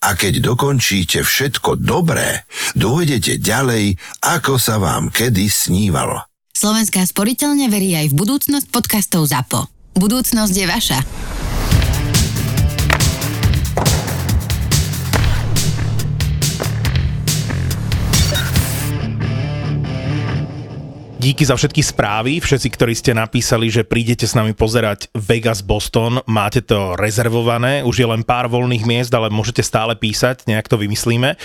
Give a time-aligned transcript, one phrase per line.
[0.00, 6.24] A keď dokončíte všetko dobré, dojdete ďalej, ako sa vám kedy snívalo.
[6.56, 9.68] Slovenská sporiteľne verí aj v budúcnosť podcastov ZAPO.
[10.00, 10.98] Budúcnosť je vaša.
[21.20, 26.24] Díky za všetky správy, všetci, ktorí ste napísali, že prídete s nami pozerať Vegas Boston,
[26.24, 30.80] máte to rezervované, už je len pár voľných miest, ale môžete stále písať, nejak to
[30.80, 31.36] vymyslíme.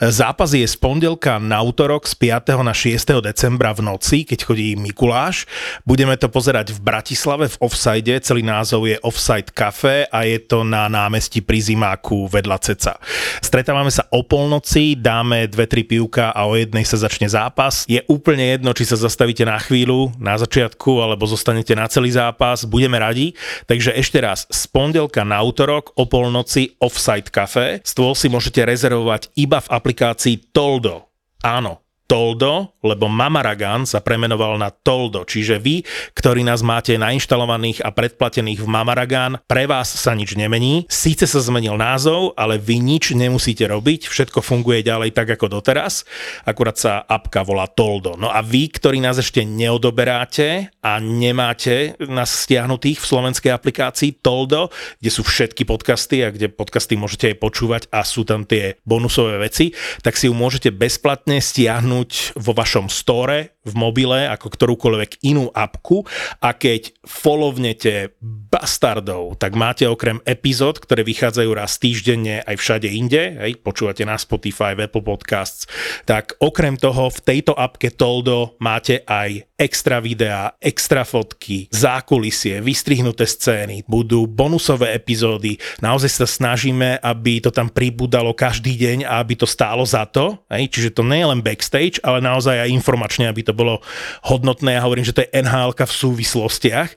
[0.00, 2.64] Zápas je z pondelka na útorok z 5.
[2.64, 3.20] na 6.
[3.20, 5.44] decembra v noci, keď chodí Mikuláš.
[5.84, 10.64] Budeme to pozerať v Bratislave v Offside, celý názov je Offside Cafe a je to
[10.64, 12.96] na námestí pri Zimáku vedľa Ceca.
[13.44, 17.84] Stretávame sa o polnoci, dáme dve, tri pivka a o jednej sa začne zápas.
[17.84, 22.62] Je úplne jedno, či sa zastavíte na chvíľu, na začiatku, alebo zostanete na celý zápas,
[22.62, 23.34] budeme radi.
[23.66, 27.82] Takže ešte raz, z pondelka na útorok o polnoci Offside Cafe.
[27.82, 31.10] Stôl si môžete rezervovať iba v aplikácii Toldo.
[31.42, 35.86] Áno, Toldo, lebo Mamaragan sa premenoval na Toldo, čiže vy,
[36.18, 40.90] ktorí nás máte nainštalovaných a predplatených v Mamaragan, pre vás sa nič nemení.
[40.90, 46.02] Síce sa zmenil názov, ale vy nič nemusíte robiť, všetko funguje ďalej tak ako doteraz,
[46.42, 48.18] akurát sa apka volá Toldo.
[48.18, 54.74] No a vy, ktorí nás ešte neodoberáte a nemáte nás stiahnutých v slovenskej aplikácii Toldo,
[54.98, 59.38] kde sú všetky podcasty a kde podcasty môžete aj počúvať a sú tam tie bonusové
[59.38, 59.70] veci,
[60.02, 65.52] tak si ju môžete bezplatne stiahnuť stiahnuť vo vašom store v mobile ako ktorúkoľvek inú
[65.52, 66.08] apku
[66.40, 68.16] a keď followvnete
[68.50, 74.16] bastardov, tak máte okrem epizód, ktoré vychádzajú raz týždenne aj všade inde, hej, počúvate na
[74.16, 75.68] Spotify, Apple Podcasts,
[76.08, 83.28] tak okrem toho v tejto apke Toldo máte aj extra videá, extra fotky, zákulisie, vystrihnuté
[83.28, 89.36] scény, budú bonusové epizódy, naozaj sa snažíme, aby to tam pribudalo každý deň a aby
[89.36, 93.28] to stálo za to, hej, čiže to nie je len backstage, ale naozaj aj informačne,
[93.28, 93.84] aby to bolo
[94.24, 94.80] hodnotné.
[94.80, 96.90] Ja hovorím, že to je nhl v súvislostiach.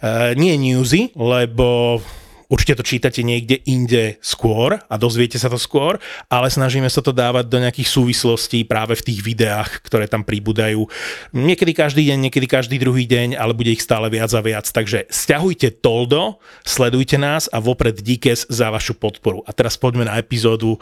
[0.00, 2.00] Uh, nie newsy, lebo
[2.46, 5.98] Určite to čítate niekde inde skôr a dozviete sa to skôr,
[6.30, 10.86] ale snažíme sa to dávať do nejakých súvislostí práve v tých videách, ktoré tam pribúdajú.
[11.34, 14.66] Niekedy každý deň, niekedy každý druhý deň, ale bude ich stále viac a viac.
[14.70, 19.42] Takže stiahujte Toldo, sledujte nás a vopred díkes za vašu podporu.
[19.46, 20.78] A teraz poďme na epizódu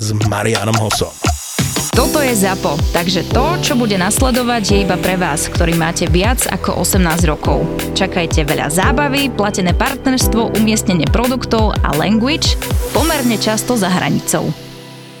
[0.00, 1.41] s Marianom Hosom.
[1.92, 6.40] Toto je ZAPO, takže to, čo bude nasledovať, je iba pre vás, ktorý máte viac
[6.48, 7.68] ako 18 rokov.
[7.92, 12.56] Čakajte veľa zábavy, platené partnerstvo, umiestnenie produktov a language
[12.96, 14.48] pomerne často za hranicou.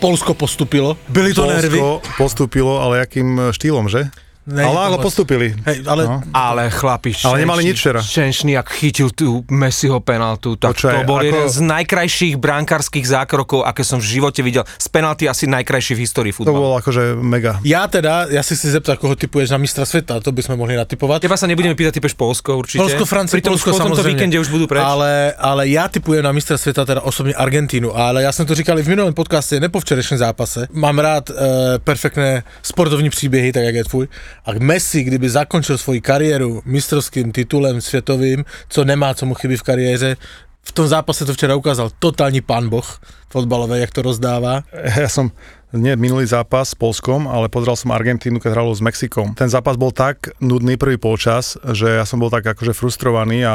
[0.00, 0.96] Polsko postupilo.
[1.12, 1.78] Byli to Polsko nervy.
[2.16, 4.08] postúpilo, ale akým štýlom, že?
[4.42, 5.06] Ne, ale, ale moc.
[5.06, 5.54] postúpili.
[5.62, 6.18] Hej, ale No.
[6.34, 8.00] Ale chlapi, Ale nemali Šenčný- nič včera.
[8.02, 13.06] Šenčný, ak chytil tú Messiho penaltu, tak Počkaj, to bol ako- jeden z najkrajších bránkarských
[13.06, 14.66] zákrokov, aké som v živote videl.
[14.76, 16.58] Z penalty asi najkrajší v histórii To futbalu.
[16.58, 17.62] bolo akože mega.
[17.62, 20.74] ja teda, ja si si zeptať, koho typuješ na mistra sveta, to by sme mohli
[20.74, 21.22] natypovať.
[21.22, 22.82] Teba sa nebudeme pýtať, typeš Polsko určite.
[22.82, 24.10] Polsko, Francia, Pritom Polsko už po tomto samozrejme.
[24.10, 24.82] víkende už budú preč.
[24.82, 28.74] Ale, ale ja typujem na mistra sveta teda osobne Argentínu, ale ja som to říkal
[28.74, 30.66] i v minulém podcaste, ne po včerejším zápase.
[30.72, 31.34] Mám rád e,
[31.78, 34.06] perfektné sportovní příběhy, tak jak je tvůj.
[34.42, 39.62] A Messi, kdyby zakončil svoji kariéru mistrovským titulem světovým, co nemá, co mu chybí v
[39.62, 40.16] kariéře,
[40.62, 44.62] v tom zápase to včera ukázal totální pán boh fotbalové, jak to rozdává.
[44.96, 45.32] Ja som
[45.72, 49.32] nie minulý zápas s Polskom, ale pozeral som Argentínu, keď hralo s Mexikom.
[49.32, 53.54] Ten zápas bol tak nudný prvý polčas, že ja som bol tak akože frustrovaný a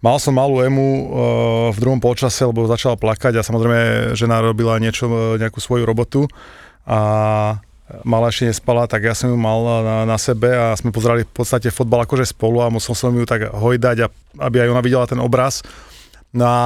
[0.00, 1.04] Mal som malú emu uh,
[1.76, 6.24] v druhom polčase, lebo začala plakať a samozrejme žena robila niečo, eh, nejakú svoju robotu
[6.88, 7.60] a
[8.06, 11.32] mala ešte nespala, tak ja som ju mal na, na sebe a sme pozerali v
[11.32, 14.08] podstate fotbal akože spolu a musel som ju tak hojdať, a,
[14.46, 15.62] aby aj ona videla ten obraz.
[16.30, 16.60] No a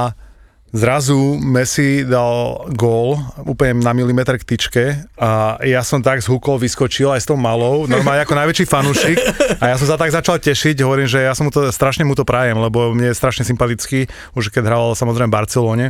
[0.75, 3.15] Zrazu Messi dal gól
[3.47, 4.85] úplne na milimetr k tyčke
[5.15, 9.17] a ja som tak zhúkol, vyskočil aj s tou malou, normálne ako najväčší fanúšik
[9.63, 12.11] a ja som sa tak začal tešiť, hovorím, že ja som mu to, strašne mu
[12.11, 15.85] to prajem, lebo mne je strašne sympatický, už keď hral samozrejme v Barcelone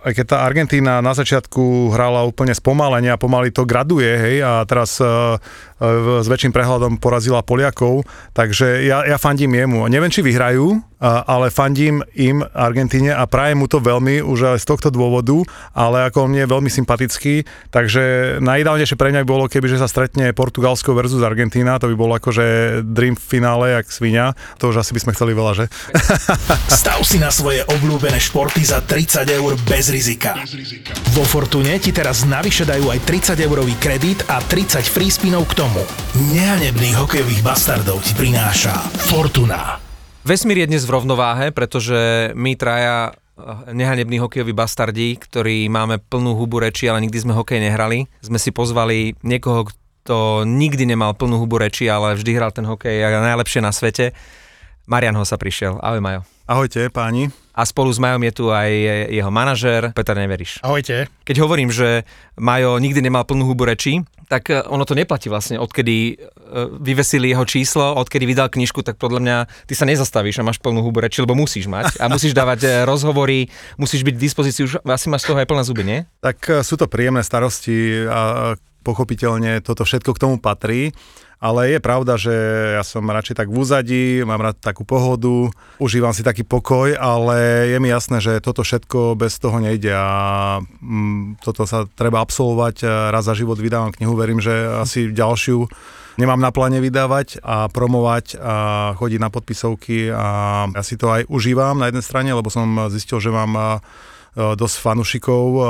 [0.00, 4.64] aj keď tá Argentína na začiatku hrala úplne spomalenie a pomaly to graduje, hej, a
[4.64, 5.36] teraz uh,
[5.80, 8.04] s väčším prehľadom porazila Poliakov,
[8.36, 9.88] takže ja, ja fandím jemu.
[9.88, 14.58] Neviem, či vyhrajú, a- ale fandím im Argentíne a prajem mu to veľmi už aj
[14.60, 15.40] z tohto dôvodu,
[15.72, 19.88] ale ako on je veľmi sympatický, takže najideálnejšie pre mňa by bolo, keby že sa
[19.88, 24.92] stretne Portugalsko versus Argentína, to by bolo akože dream finále, jak svinia, to už asi
[24.92, 25.64] by sme chceli veľa, že?
[26.80, 30.36] Stav si na svoje obľúbené športy za 30 eur bez rizika.
[31.16, 35.64] Vo Fortune ti teraz navyše dajú aj 30 eurový kredit a 30 free spinov k
[35.64, 35.69] tomu.
[36.34, 38.74] Nehanebných hokejových bastardov ti prináša
[39.06, 39.78] Fortuna.
[40.26, 46.34] Vesmír je dnes v rovnováhe, pretože my traja eh, nehanební hokejoví bastardi, ktorí máme plnú
[46.34, 48.10] hubu reči, ale nikdy sme hokej nehrali.
[48.18, 53.06] Sme si pozvali niekoho, kto nikdy nemal plnú hubu reči, ale vždy hral ten hokej
[53.06, 54.10] a najlepšie na svete.
[54.90, 55.78] Marian Hosa prišiel.
[55.78, 56.26] Ahoj Majo.
[56.50, 57.30] Ahojte, páni.
[57.60, 58.72] A spolu s Majom je tu aj
[59.12, 60.64] jeho manažér, Peter Neveriš.
[60.64, 61.12] Ahojte.
[61.28, 62.08] Keď hovorím, že
[62.40, 66.18] Majo nikdy nemal plnú hubu rečí, tak eh, ono to neplatí vlastne, odkedy eh,
[66.80, 69.36] vyvesili jeho číslo, odkedy vydal knižku, tak podľa mňa
[69.66, 72.70] ty sa nezastavíš a máš plnú hubu reči, lebo musíš mať a musíš dávať eh,
[72.88, 75.98] rozhovory, musíš byť v dispozícii, už asi máš z toho aj plné zuby, nie?
[76.24, 80.96] Tak e, sú to príjemné starosti a pochopiteľne toto všetko k tomu patrí.
[81.40, 82.36] Ale je pravda, že
[82.76, 85.48] ja som radšej tak v úzadí, mám rád takú pohodu,
[85.80, 90.60] užívam si taký pokoj, ale je mi jasné, že toto všetko bez toho nejde a
[90.60, 92.84] mm, toto sa treba absolvovať.
[93.08, 94.52] Raz za život vydávam knihu, verím, že
[94.84, 95.64] asi ďalšiu
[96.20, 98.54] nemám na pláne vydávať a promovať a
[99.00, 100.28] chodiť na podpisovky a
[100.68, 103.80] ja si to aj užívam na jednej strane, lebo som zistil, že mám e,
[104.34, 105.62] dosť fanušikov e,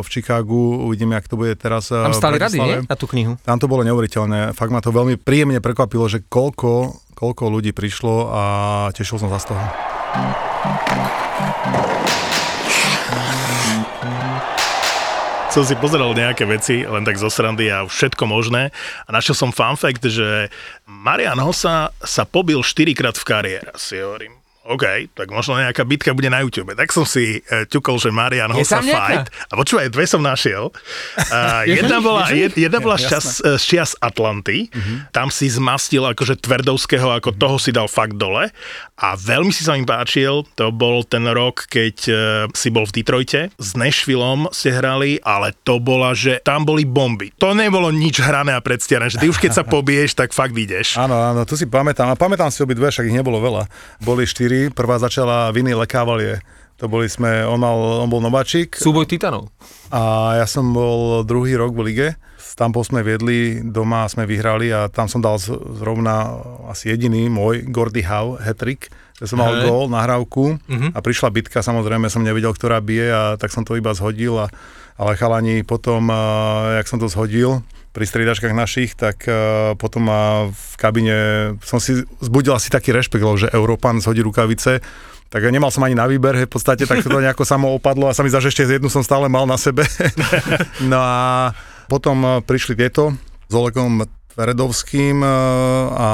[0.00, 2.78] v Chicagu, uvidíme, jak to bude teraz e, Tam v stali rady, nie?
[2.88, 3.36] Na tú knihu.
[3.44, 4.56] Tam to bolo neuveriteľné.
[4.56, 8.42] Fakt ma to veľmi príjemne prekvapilo, že koľko, koľko ľudí prišlo a
[8.96, 9.64] tešil som sa z toho.
[15.58, 18.70] som si pozeral nejaké veci, len tak zo srandy a všetko možné.
[19.08, 20.54] A našiel som fun fact, že
[20.86, 23.74] Marian Hossa sa pobil 4 krát v kariére.
[23.74, 24.37] Si hovorím,
[24.68, 26.76] OK, tak možno nejaká bitka bude na YouTube.
[26.76, 29.32] Tak som si e, ťukol, že Marian Hossa fight.
[29.48, 30.68] A počúvaj, dve som našiel.
[31.34, 34.68] A jedna bola, jed, jedna bola z čas, z čias Atlanty.
[35.08, 38.52] Tam si zmastil akože Tverdovského, ako toho si dal fakt dole.
[38.52, 42.12] A veľmi si sa mi páčil, to bol ten rok, keď e,
[42.50, 43.40] si bol v Detroite.
[43.54, 47.30] S Nashvillom ste hrali, ale to bola, že tam boli bomby.
[47.38, 50.98] To nebolo nič hrané a predstierané, že ty už keď sa pobiješ, tak fakt ideš.
[50.98, 52.10] Áno, áno, tu si pamätám.
[52.10, 53.70] A pamätám si obidve, však ich nebolo veľa.
[54.02, 56.42] Boli štyri, prvá začala Viny Lekávali.
[56.78, 59.50] To boli sme, on, mal, on bol nováčik Súboj titanov.
[59.90, 62.08] a ja som bol druhý rok v lige.
[62.58, 68.02] Tam sme viedli, doma sme vyhrali a tam som dal zrovna asi jediný môj Gordy
[68.02, 70.58] Howe hat-trick, že som mal gól, nahrávku
[70.90, 74.50] a prišla bitka, samozrejme som nevedel, ktorá bije a tak som to iba zhodil, a,
[74.98, 76.18] ale chalani potom, a,
[76.82, 77.62] jak som to zhodil,
[77.94, 81.16] pri striedačkách našich, tak a, potom a v kabine
[81.62, 84.82] som si zbudil asi taký rešpekt, že Európan zhodí rukavice,
[85.28, 88.26] tak nemal som ani na výber, v podstate, tak to nejako samo opadlo a sa
[88.26, 89.86] mi zdá, že ešte jednu som stále mal na sebe.
[90.90, 91.50] no a
[91.88, 93.16] potom eh, prišli tieto
[93.48, 94.04] s Olegom
[94.36, 95.30] Tveredovským eh,
[95.98, 96.08] a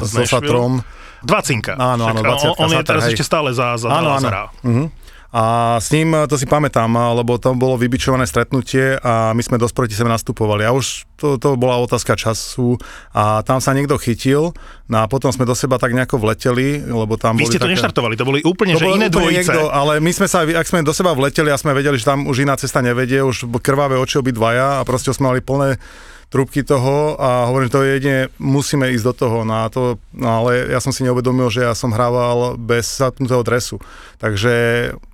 [0.00, 0.80] Z s Osatrom.
[1.26, 1.74] Dva cinka.
[1.74, 3.10] Áno, áno, Však 20 On, on je teraz hej.
[3.18, 4.28] ešte stále za, za Áno, áno.
[4.62, 4.86] Uh-huh.
[5.36, 9.42] A s ním, eh, to si pamätám, eh, lebo to bolo vybičované stretnutie a my
[9.44, 10.64] sme dosť proti sebe nastupovali.
[10.64, 12.80] A už to, to bola otázka času
[13.12, 14.56] a tam sa niekto chytil
[14.88, 17.68] no a potom sme do seba tak nejako vleteli, lebo tam Vy boli ste to
[17.68, 17.74] také...
[17.76, 19.52] neštartovali, to boli úplne, že bolo iné úplne dvojice.
[19.52, 22.24] Niekto, ale my sme sa, ak sme do seba vleteli a sme vedeli, že tam
[22.24, 25.76] už iná cesta nevedie, už krvavé oči obidvaja a proste sme mali plné
[26.26, 29.38] trúbky toho a hovorím, to je jedine, musíme ísť do toho.
[29.46, 33.46] No, a to, no ale ja som si neuvedomil, že ja som hrával bez zapnutého
[33.46, 33.78] dresu.
[34.18, 34.52] Takže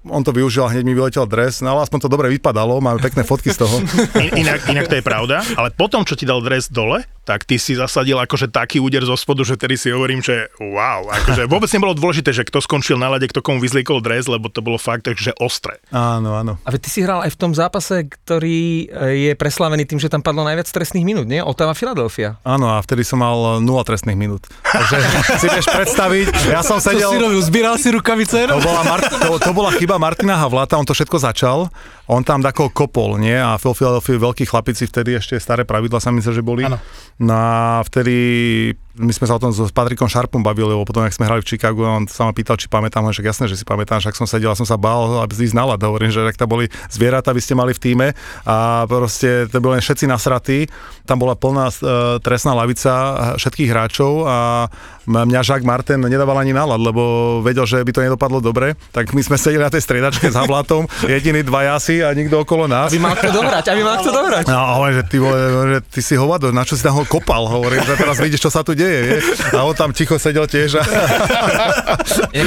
[0.09, 2.99] on to využil a hneď mi vyletel dres, no ale aspoň to dobre vypadalo, máme
[3.03, 3.77] pekné fotky z toho.
[4.25, 7.55] In- Inak, inak to je pravda, ale potom, čo ti dal dres dole, tak ty
[7.55, 11.71] si zasadil akože taký úder zo spodu, že tedy si hovorím, že wow, akože vôbec
[11.71, 15.07] nebolo dôležité, že kto skončil na lade, kto komu vyzliekol dres, lebo to bolo fakt
[15.07, 15.79] takže ostré.
[15.95, 16.59] Áno, áno.
[16.67, 20.19] A ty si hral aj v tom zápase, ktorý e, je preslavený tým, že tam
[20.19, 21.39] padlo najviac trestných minút, nie?
[21.39, 22.43] Ottawa Philadelphia.
[22.43, 24.51] Áno, a vtedy som mal 0 trestných minút.
[24.67, 24.99] Takže
[25.43, 27.07] si vieš predstaviť, ja som sedel...
[27.07, 27.41] Čo si robil?
[27.43, 28.51] Zbieral si rukavice?
[28.51, 31.71] To bola, Mart- to, to bola chyba Martina Havlata, on to všetko začal,
[32.11, 33.39] on tam takol kopol, nie?
[33.39, 36.67] A Phil Philadelphia, veľkí chlapici, vtedy ešte staré pravidla sa myslím, že boli.
[36.67, 36.83] Áno.
[37.19, 41.17] No a vtedy My sme sa o tom s Patrikom Sharpom bavili, lebo potom, ak
[41.17, 44.05] sme hrali v Chicagu, on sa ma pýtal, či pamätám, že jasné, že si pamätám,
[44.05, 45.81] však som sedel a som sa bál, aby si znala.
[45.81, 48.07] Hovorím, že ak tam boli zvieratá, aby ste mali v týme
[48.45, 50.69] a proste to boli len všetci nasratí.
[51.09, 51.77] Tam bola plná uh,
[52.21, 52.93] trestná lavica
[53.41, 54.69] všetkých hráčov a
[55.09, 57.03] mňa Jacques Martin nedával ani nálad, lebo
[57.41, 60.87] vedel, že by to nedopadlo dobre, tak my sme sedeli na tej striedačke s Havlatom,
[61.11, 62.93] jediný dva jasy a nikto okolo nás.
[62.93, 64.45] Aby mal kto dohrať, aby mal kto dohrať.
[64.47, 65.39] No, hovorím, že ty, vole,
[65.75, 68.51] že ty si hovado, na čo si tam ho kopal, hovorím, že teraz vidíš, čo
[68.53, 69.21] sa tu deje, vie?
[69.55, 70.81] A on tam ticho sedel tiež.
[70.81, 70.85] A...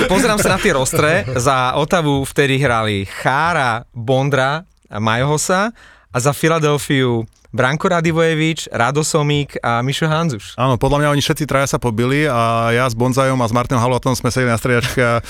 [0.12, 5.72] Pozerám sa na tie rostre, za Otavu vtedy hrali Chára, Bondra, Majohosa
[6.12, 10.60] a za Filadelfiu Branko Radivojevič, Rado Somík a Mišo Hanzuš.
[10.60, 13.80] Áno, podľa mňa oni všetci traja sa pobili a ja s Bonzajom a s Martinom
[13.80, 15.24] Havlatom sme sedeli na striedačke a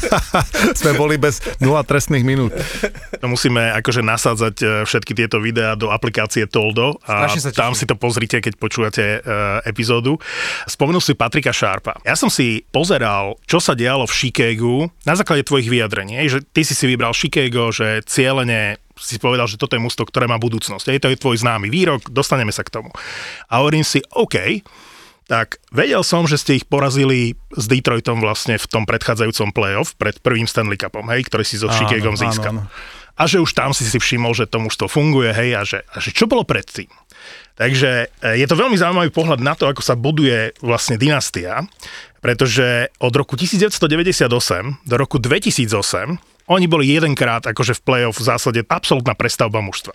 [0.84, 2.52] sme boli bez 0 trestných minút.
[3.24, 7.24] Musíme akože nasádzať e, všetky tieto videá do aplikácie Toldo a
[7.56, 10.20] tam si to pozrite, keď počúvate uh, epizódu.
[10.68, 11.96] Spomenul si Patrika Šárpa.
[12.04, 16.66] Ja som si pozeral, čo sa dialo v Chicagu na základe tvojich vyjadrení, že ty
[16.66, 20.88] si si vybral Chicago, že cieľene si povedal, že toto je musto, ktoré má budúcnosť.
[20.88, 22.90] Hej, to je tvoj známy výrok, dostaneme sa k tomu.
[23.52, 24.64] A hovorím si, OK,
[25.26, 30.16] tak vedel som, že ste ich porazili s Detroitom vlastne v tom predchádzajúcom playoff pred
[30.22, 32.52] prvým Stanley Cupom, hej, ktorý si so Áno, Chicagom áno, získal.
[32.54, 32.62] áno.
[33.16, 35.98] A že už tam si si všimol, že to mužstvo funguje, hej, a že, a
[35.98, 36.86] že čo bolo predtým.
[37.56, 41.64] Takže e, je to veľmi zaujímavý pohľad na to, ako sa buduje vlastne dynastia,
[42.20, 44.28] pretože od roku 1998
[44.84, 49.94] do roku 2008 oni boli jedenkrát akože v play-off v zásade absolútna prestavba mužstva.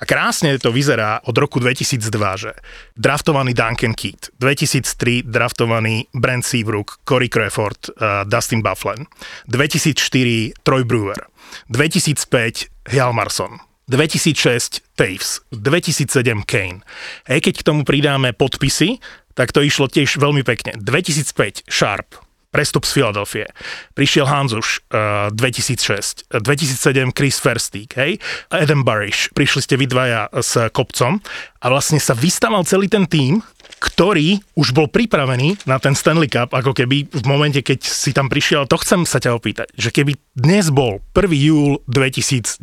[0.00, 2.52] A krásne to vyzerá od roku 2002, že
[2.96, 9.04] draftovaný Duncan Keat, 2003 draftovaný Brent Seabrook, Corey Crawford, uh, Dustin Bufflin,
[9.52, 11.20] 2004 Troy Brewer,
[11.68, 13.60] 2005 Hjalmarsson,
[13.92, 16.80] 2006 Taves, 2007 Kane.
[17.28, 18.96] Hej, keď k tomu pridáme podpisy,
[19.36, 20.76] tak to išlo tiež veľmi pekne.
[20.80, 22.16] 2005 Sharp,
[22.52, 23.48] prestup z Filadelfie.
[23.96, 28.20] Prišiel Hanzuš uh, 2006, 2007 Chris Verstík, hej,
[28.52, 31.18] Adam Barish, prišli ste vy dvaja s Kopcom
[31.64, 33.40] a vlastne sa vystaval celý ten tým,
[33.82, 38.30] ktorý už bol pripravený na ten Stanley Cup, ako keby v momente, keď si tam
[38.30, 41.32] prišiel, to chcem sa ťa opýtať, že keby dnes bol 1.
[41.34, 42.62] júl 2009,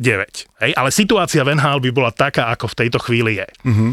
[0.64, 3.48] hej, ale situácia v NHL by bola taká, ako v tejto chvíli je.
[3.68, 3.90] Mm-hmm.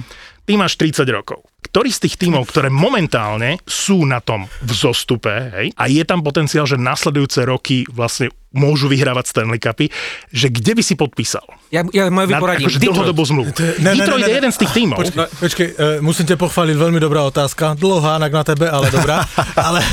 [0.48, 1.44] Ty máš 30 rokov.
[1.60, 6.64] Ktorý z tých tímov, ktoré momentálne sú na tom vzostupe, hej, a je tam potenciál,
[6.64, 9.92] že nasledujúce roky vlastne môžu vyhrávať Stanley Cupy,
[10.32, 11.44] že kde by si podpísal?
[11.68, 12.72] Ja, ja moje vyporadím.
[12.72, 13.52] akože dlhodobú zmluvu.
[13.60, 14.98] Ne, ne, Detroit ne, ne, je jeden z tých tímov.
[15.04, 17.76] Počkej, počkej e, musím ťa pochváliť, veľmi dobrá otázka.
[17.76, 19.28] Dlhá, na tebe, ale dobrá.
[19.68, 19.84] ale,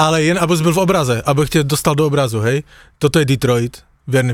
[0.00, 2.64] ale jen, aby si byl v obraze, abych tě dostal do obrazu, hej.
[2.96, 3.84] Toto je Detroit,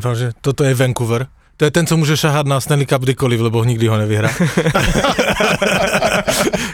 [0.00, 1.26] fakt, že toto je Vancouver.
[1.60, 4.28] To je ten, co může šahat na Stanley Cup kdykoliv, lebo nikdy ho nevyhrá.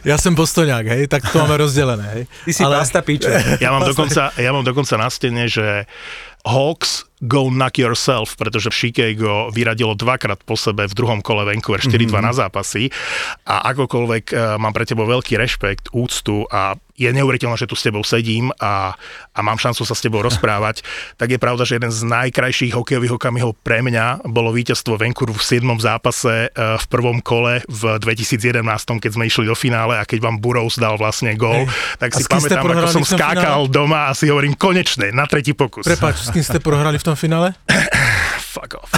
[0.04, 2.26] Já jsem Bostoňák, hej, tak to máme rozdělené, hej.
[2.44, 2.78] Ty si ale...
[2.78, 3.26] pasta pičo.
[3.58, 5.90] Ja mám, dokonca, ja mám dokonca na stene, že
[6.46, 12.12] Hawks go knock yourself, pretože Chicago vyradilo dvakrát po sebe v druhom kole Vancouver 4-2
[12.12, 12.20] mm-hmm.
[12.20, 12.92] na zápasy
[13.48, 17.84] a akokoľvek uh, mám pre teba veľký rešpekt, úctu a je neuveriteľné, že tu s
[17.84, 18.96] tebou sedím a,
[19.36, 20.80] a mám šancu sa s tebou rozprávať,
[21.20, 25.44] tak je pravda, že jeden z najkrajších hokejových okamihov pre mňa bolo víťazstvo Vancouver v
[25.44, 25.64] 7.
[25.80, 28.64] zápase uh, v prvom kole v 2011,
[29.00, 32.00] keď sme išli do finále a keď vám Burrows dal vlastne gól, Hej.
[32.00, 35.84] tak A si pamätám, ako som skákal doma a si hovorím konečne, na tretí pokus.
[35.84, 37.54] Prepač, s kým ste prohrali v tom finále?
[38.66, 38.90] Fuck off.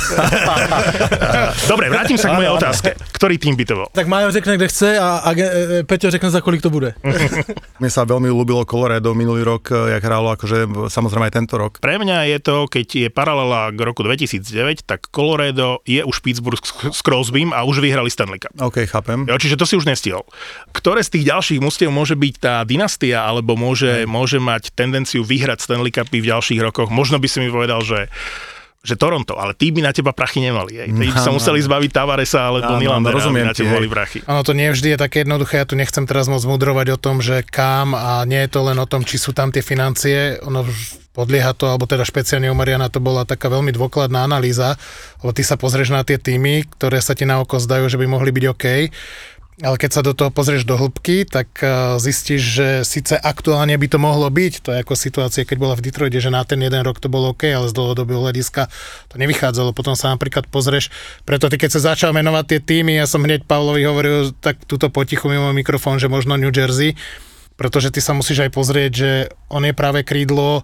[1.73, 2.97] Dobre, vrátim sa k mojej otázke.
[3.13, 3.89] Ktorý tým by to bol?
[3.93, 6.97] Tak Majo řekne, kde chce a, a e, Peťo řekne, za kolik to bude.
[7.83, 11.77] Mne sa veľmi ľúbilo Colorado minulý rok, jak hrálo, akože samozrejme aj tento rok.
[11.85, 16.59] Pre mňa je to, keď je paralela k roku 2009, tak Colorado je už Pittsburgh
[16.65, 18.55] s s Crosbym a už vyhrali Stanley Cup.
[18.59, 19.27] OK, chápem.
[19.29, 20.25] Jo, čiže to si už nestihol.
[20.73, 25.63] Ktoré z tých ďalších mustiev môže byť tá dynastia, alebo môže, môže mať tendenciu vyhrať
[25.63, 26.89] Stanley Cupy v ďalších rokoch?
[26.89, 28.09] Možno by si mi povedal, že
[28.79, 30.79] že Toronto, ale tí by na teba prachy nemali.
[30.79, 30.89] Hej.
[30.95, 34.23] Tí by sa museli zbaviť Tavaresa alebo Nylandera, aby rozumiem na ti, teba boli prachy.
[34.23, 37.19] Áno, to nie vždy je také jednoduché, ja tu nechcem teraz moc mudrovať o tom,
[37.19, 40.63] že kam a nie je to len o tom, či sú tam tie financie, ono
[41.11, 44.79] podlieha to, alebo teda špeciálne u Mariana to bola taká veľmi dôkladná analýza,
[45.19, 48.07] lebo ty sa pozrieš na tie týmy, ktoré sa ti na oko zdajú, že by
[48.07, 48.67] mohli byť OK,
[49.59, 53.89] ale keď sa do toho pozrieš do hĺbky, tak eh, zistíš, že síce aktuálne by
[53.91, 56.79] to mohlo byť, to je ako situácia, keď bola v Detroite, že na ten jeden
[56.87, 58.71] rok to bolo OK, ale z dlhodobého hľadiska
[59.11, 59.75] to nevychádzalo.
[59.75, 60.95] Potom sa napríklad pozrieš,
[61.27, 64.87] preto ty keď sa začal menovať tie týmy, ja som hneď Pavlovi hovoril tak túto
[64.95, 66.95] potichu mimo mikrofón, že možno New Jersey,
[67.59, 69.11] pretože ty sa musíš aj pozrieť, že
[69.51, 70.63] on je práve krídlo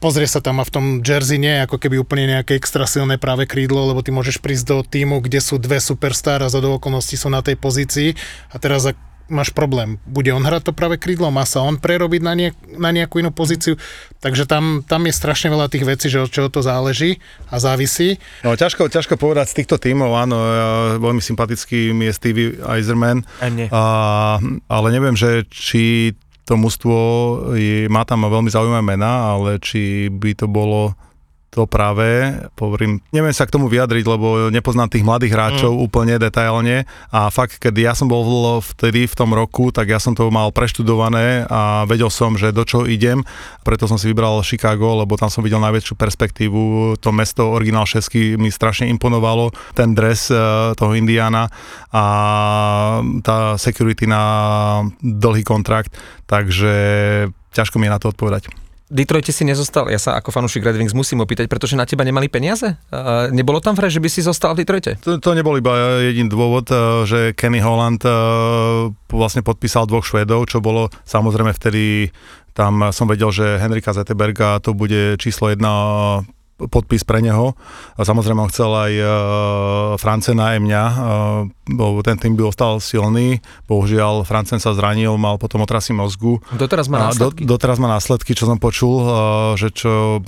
[0.00, 3.20] pozrie sa tam a v tom jersey nie je ako keby úplne nejaké extra silné
[3.20, 6.80] práve krídlo, lebo ty môžeš prísť do týmu, kde sú dve superstar a za do
[6.80, 8.16] okolností sú na tej pozícii
[8.50, 8.96] a teraz ak
[9.30, 10.02] máš problém.
[10.10, 13.30] Bude on hrať to práve krídlo, má sa on prerobiť na, niek- na nejakú inú
[13.30, 13.78] pozíciu,
[14.18, 18.18] takže tam, tam je strašne veľa tých vecí, že od čoho to záleží a závisí.
[18.42, 23.22] No, ťažko, ťažko povedať z týchto tímov, áno, ja, veľmi sympatický mi je Stevie Eiserman,
[23.70, 23.82] a,
[24.66, 26.12] ale neviem, že či
[26.50, 26.98] to mužstvo
[27.54, 30.98] je, má tam veľmi zaujímavé mená, ale či by to bolo
[31.50, 35.82] to práve, hovorím, neviem sa k tomu vyjadriť, lebo nepoznám tých mladých hráčov mm.
[35.82, 36.86] úplne detailne.
[37.10, 38.22] A fakt, keď ja som bol
[38.62, 42.62] vtedy v tom roku, tak ja som to mal preštudované a vedel som, že do
[42.62, 43.26] čoho idem,
[43.66, 48.38] preto som si vybral Chicago, lebo tam som videl najväčšiu perspektívu, to mesto Original 6
[48.38, 50.38] mi strašne imponovalo, ten dres eh,
[50.78, 51.50] toho Indiana
[51.90, 52.04] a
[53.26, 54.22] tá security na
[55.02, 55.98] dlhý kontrakt,
[56.30, 56.70] takže
[57.50, 58.69] ťažko mi je na to odpovedať.
[58.90, 62.26] Detroite si nezostal, ja sa ako fanúšik Red Wings musím opýtať, pretože na teba nemali
[62.26, 62.74] peniaze?
[63.30, 64.98] Nebolo tam vre, že by si zostal v Detroite?
[65.06, 68.12] To, to nebol iba jediný dôvod, eh, že Kenny Holland eh,
[69.14, 72.10] vlastne podpísal dvoch Švedov, čo bolo samozrejme vtedy,
[72.50, 75.72] tam som vedel, že Henrika Zetterberga to bude číslo jedna
[76.68, 77.56] podpis pre neho.
[77.96, 79.10] A samozrejme on chcel aj uh,
[79.96, 80.98] Francena aj mňa, uh,
[81.72, 83.40] bo ten tým by ostal silný.
[83.70, 86.42] Bohužiaľ, Francen sa zranil, mal potom otrasy mozgu.
[86.52, 87.48] Doteraz má následky?
[87.48, 89.12] Do, doteraz má následky, čo som počul, uh,
[89.56, 90.20] že čo,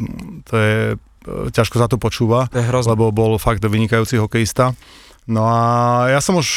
[0.49, 4.73] to je, uh, ťažko sa to počúva, to lebo bol fakt vynikajúci hokejista.
[5.29, 5.61] No a
[6.11, 6.49] ja som už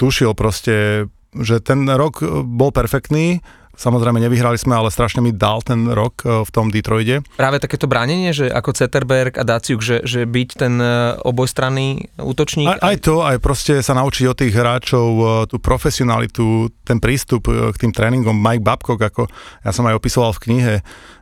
[0.00, 3.44] tušil proste, že ten rok bol perfektný,
[3.78, 7.24] Samozrejme, nevyhrali sme, ale strašne mi dal ten rok e, v tom Detroide.
[7.38, 12.68] Práve takéto bránenie, že ako Zetterberg a Daciuk, že, že byť ten e, obojstranný útočník?
[12.68, 17.48] Aj, aj to, aj proste sa naučiť od tých hráčov e, tú profesionalitu, ten prístup
[17.48, 18.34] k tým tréningom.
[18.34, 19.30] Mike Babcock, ako
[19.64, 20.74] ja som aj opisoval v knihe,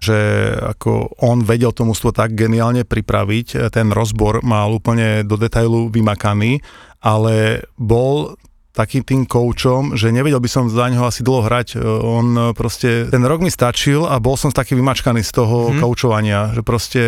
[0.02, 0.17] že
[0.59, 6.64] ako on vedel to mústvo tak geniálne pripraviť, ten rozbor mal úplne do detailu vymakaný,
[6.99, 8.35] ale bol
[8.78, 11.75] takým tým koučom, že nevedel by som za neho asi dlho hrať.
[11.75, 15.82] E, On proste, ten rok mi stačil a bol som taký vymačkaný z toho hmm.
[15.82, 17.02] koučovania, že proste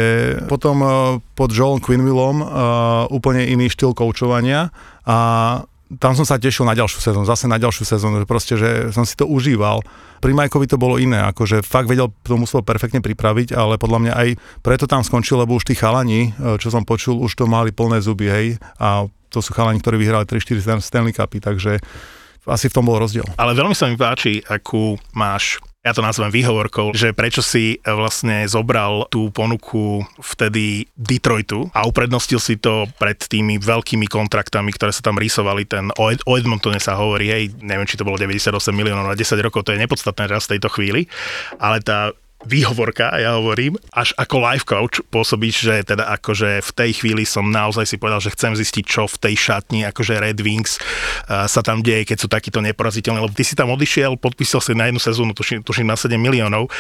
[0.51, 0.89] potom e,
[1.39, 2.49] pod Joelom Quinvillom uh,
[3.09, 4.69] úplne iný štýl koučovania
[5.09, 5.19] a
[5.99, 9.03] tam som sa tešil na ďalšiu sezónu, zase na ďalšiu sezónu, že proste, že som
[9.03, 9.83] si to užíval.
[10.23, 14.13] Pri Majkovi to bolo iné, akože fakt vedel to muselo perfektne pripraviť, ale podľa mňa
[14.15, 14.29] aj
[14.63, 16.31] preto tam skončil, lebo už tí chalani,
[16.63, 18.47] čo som počul, už to mali plné zuby, hej,
[18.79, 21.79] a to sú chalani, ktorí vyhrali 3-4 Stanley Cupy, takže
[22.45, 23.25] asi v tom bol rozdiel.
[23.39, 28.45] Ale veľmi sa mi páči, akú máš ja to nazvem výhovorkou, že prečo si vlastne
[28.45, 35.01] zobral tú ponuku vtedy Detroitu a uprednostil si to pred tými veľkými kontraktami, ktoré sa
[35.01, 35.65] tam rýsovali.
[35.65, 39.41] Ten o, o Edmontone sa hovorí, hej, neviem, či to bolo 98 miliónov na 10
[39.41, 41.09] rokov, to je nepodstatné teraz v tejto chvíli,
[41.57, 42.13] ale tá
[42.45, 47.45] výhovorka, ja hovorím, až ako life coach pôsobíš, že teda akože v tej chvíli som
[47.45, 51.61] naozaj si povedal, že chcem zistiť, čo v tej šatni, akože Red Wings uh, sa
[51.61, 55.01] tam deje, keď sú takíto neporaziteľní, lebo ty si tam odišiel, podpísal si na jednu
[55.01, 56.73] sezónu, tuším, tuším na 7 miliónov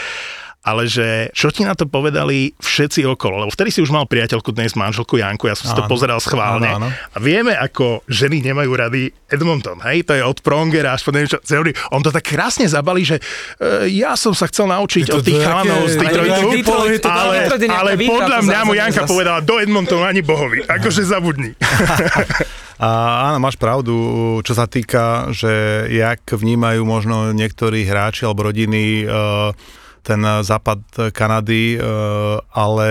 [0.61, 4.53] ale že čo ti na to povedali všetci okolo, lebo vtedy si už mal priateľku,
[4.53, 6.68] dnes manželku Janku, ja som si to pozeral schválne.
[6.68, 6.88] Áno, áno.
[6.92, 11.33] a vieme, ako ženy nemajú rady Edmonton, hej, to je od Prongera až po neviem
[11.33, 11.40] čo,
[11.96, 15.88] on to tak krásne zabalí, že uh, ja som sa chcel naučiť od tých chalanov
[15.88, 21.57] z Detroitu, ale, ale podľa mňa mu Janka povedala do Edmontonu ani bohovi, akože zabudni.
[22.81, 22.88] A
[23.29, 23.92] áno, máš pravdu,
[24.40, 29.53] čo sa týka, že jak vnímajú možno niektorí hráči alebo rodiny e,
[30.03, 31.79] ten západ Kanady, e,
[32.53, 32.89] ale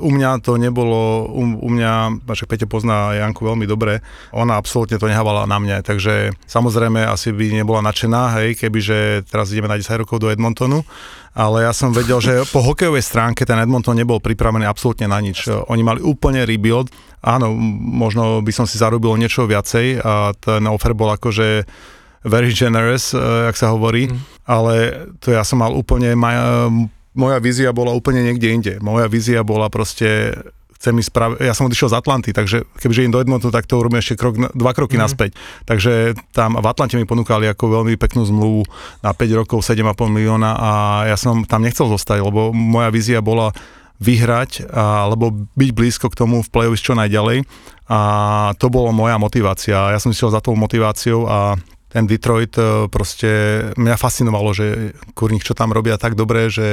[0.00, 4.00] u mňa to nebolo, u, u mňa, však Peťo pozná Janku veľmi dobre,
[4.32, 9.52] ona absolútne to nehávala na mňa, takže samozrejme asi by nebola nadšená, hej, kebyže teraz
[9.52, 10.82] ideme na 10 rokov do Edmontonu,
[11.36, 15.52] ale ja som vedel, že po hokejovej stránke ten Edmonton nebol pripravený absolútne na nič.
[15.68, 16.88] Oni mali úplne rebuild,
[17.20, 21.68] áno, možno by som si zarobil niečo viacej a ten offer bol akože
[22.26, 23.20] very generous, eh,
[23.52, 24.35] jak sa hovorí, mm.
[24.46, 26.70] Ale to ja som mal úplne, maja,
[27.12, 28.74] moja vízia bola úplne niekde inde.
[28.78, 30.32] Moja vízia bola proste
[30.76, 33.80] chcem ísť práve, ja som odišiel z Atlanty, takže kebyže idem do Edmontonu, tak to
[33.80, 35.02] urobím ešte krok, dva kroky mm.
[35.02, 35.30] naspäť.
[35.64, 38.62] Takže tam v Atlante mi ponúkali ako veľmi peknú zmluvu
[39.00, 40.70] na 5 rokov 7,5 milióna a
[41.08, 43.50] ja som tam nechcel zostať, lebo moja vízia bola
[43.96, 47.48] vyhrať alebo byť blízko k tomu v play čo najďalej
[47.88, 48.00] a
[48.60, 49.96] to bolo moja motivácia.
[49.96, 51.56] Ja som išiel za tou motiváciou a
[51.96, 53.28] ten Detroit e, proste
[53.80, 56.68] mňa fascinovalo, že kurník, čo tam robia tak dobre, že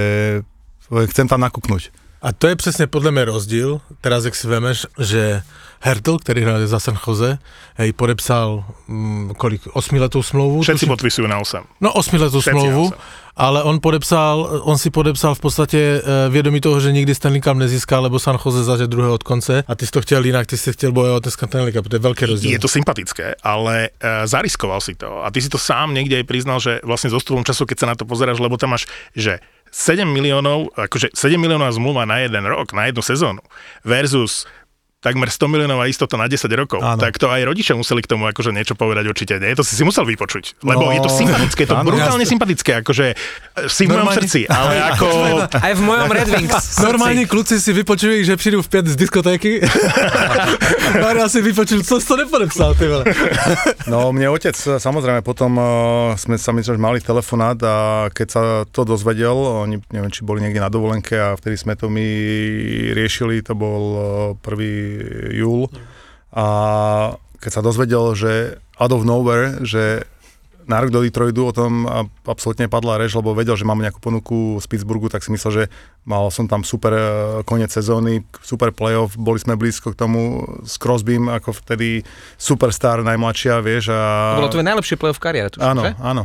[0.91, 1.95] chcem tam nakúknuť.
[2.23, 5.43] A to je přesně podle mě rozdíl, teraz jak si vemeš, že
[5.83, 7.37] Hertl, který hraje za San Jose,
[7.75, 10.61] hej, podepsal mm, kolik, osmiletou smlouvu?
[10.63, 10.93] Všetci tuším?
[10.95, 11.83] podpisujú na 8.
[11.83, 12.99] No osmiletou Všetci smlouvu, osem.
[13.35, 17.57] ale on podepsal, on si podepsal v podstatě eh, vědomí toho, že nikdy Stanley Cup
[17.57, 20.57] nezíská, lebo San Jose zaže druhé od konce a ty jsi to chtěl jinak, ty
[20.57, 22.51] jsi chtěl bojovat dneska Stanley Cup, to je velký rozdíl.
[22.51, 25.25] Je to sympatické, ale uh, zariskoval si to.
[25.25, 27.87] A ty si to sám niekde aj priznal, že vlastne so stupom času, keď sa
[27.91, 29.43] na to pozeráš, lebo tam máš, že
[29.73, 33.41] 7 miliónov, akože 7 miliónov zmluva na jeden rok, na jednu sezónu
[33.81, 34.45] versus
[35.03, 36.95] takmer 100 miliónová istota na 10 rokov, Áno.
[36.95, 39.33] tak to aj rodičia museli k tomu akože niečo povedať určite.
[39.35, 39.51] Nie?
[39.51, 42.31] To si si musel vypočuť, lebo No, je to sympatické, je to áno, brutálne jasne.
[42.31, 43.15] sympatické, akože e,
[43.67, 45.07] si v mojom Normálne- srdci, ale ako...
[45.51, 46.63] Aj v mojom Red Wings.
[46.87, 49.59] Normální kluci si vypočují, že přijdu v pět z diskotéky.
[51.03, 53.03] Mária si vypočul, co to nepodepsal, ty vole.
[53.91, 55.65] No mne otec, samozrejme, potom uh,
[56.15, 57.75] sme sa myslím, že mali telefonát a
[58.07, 61.89] keď sa to dozvedel, oni neviem, či boli niekde na dovolenke a vtedy sme to
[61.89, 62.05] my
[62.93, 63.83] riešili, to bol
[64.33, 64.92] uh, 1.
[65.33, 65.69] júl
[66.33, 66.45] a
[67.37, 70.07] keď sa dozvedel, že out of nowhere, že
[70.63, 71.83] na rok do Detroitu o tom
[72.23, 75.63] absolútne padla reč, lebo vedel, že mám nejakú ponuku z Pittsburghu, tak si myslel, že
[76.07, 77.03] mal som tam super eh,
[77.43, 82.07] koniec sezóny, super playoff, boli sme blízko k tomu s Crosbym, ako vtedy
[82.39, 83.91] superstar najmladšia, vieš.
[83.91, 84.39] A...
[84.39, 85.91] To bolo tvoje najlepšie play v kariére, tuším, Áno, že?
[85.99, 86.23] áno.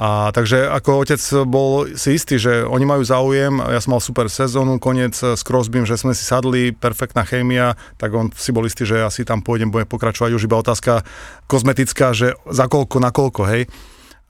[0.00, 4.32] A takže ako otec bol si istý, že oni majú záujem, ja som mal super
[4.32, 8.88] sezónu, koniec s Crosbym, že sme si sadli, perfektná chémia, tak on si bol istý,
[8.88, 11.04] že asi tam pôjdem, budem pokračovať, už iba otázka
[11.44, 13.68] kozmetická, že za koľko, na koľko, hej.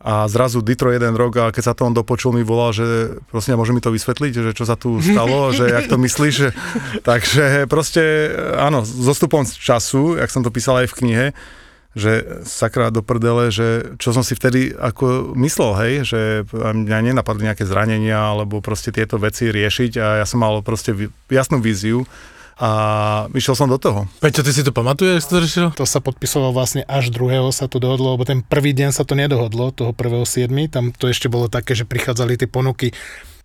[0.03, 3.55] A zrazu Detroit jeden rok a keď sa to on dopočul, mi volal, že prosím,
[3.55, 6.35] môže mi to vysvetliť, že čo sa tu stalo, že jak to myslíš.
[6.35, 6.49] Že,
[7.07, 11.27] takže proste, áno, s zostupom času, jak som to písal aj v knihe,
[11.91, 16.21] že sakra do prdele, že čo som si vtedy ako myslel, hej, že
[16.55, 20.95] mňa nenapadli nejaké zranenia alebo proste tieto veci riešiť a ja som mal proste
[21.27, 22.07] jasnú víziu
[22.61, 22.71] a
[23.33, 24.05] išiel som do toho.
[24.21, 25.67] Peťo, ty si to pamatuješ, to řešil?
[25.81, 29.17] To sa podpisovalo vlastne až druhého sa to dohodlo, lebo ten prvý deň sa to
[29.17, 30.53] nedohodlo, toho prvého 7.
[30.69, 32.93] Tam to ešte bolo také, že prichádzali tie ponuky.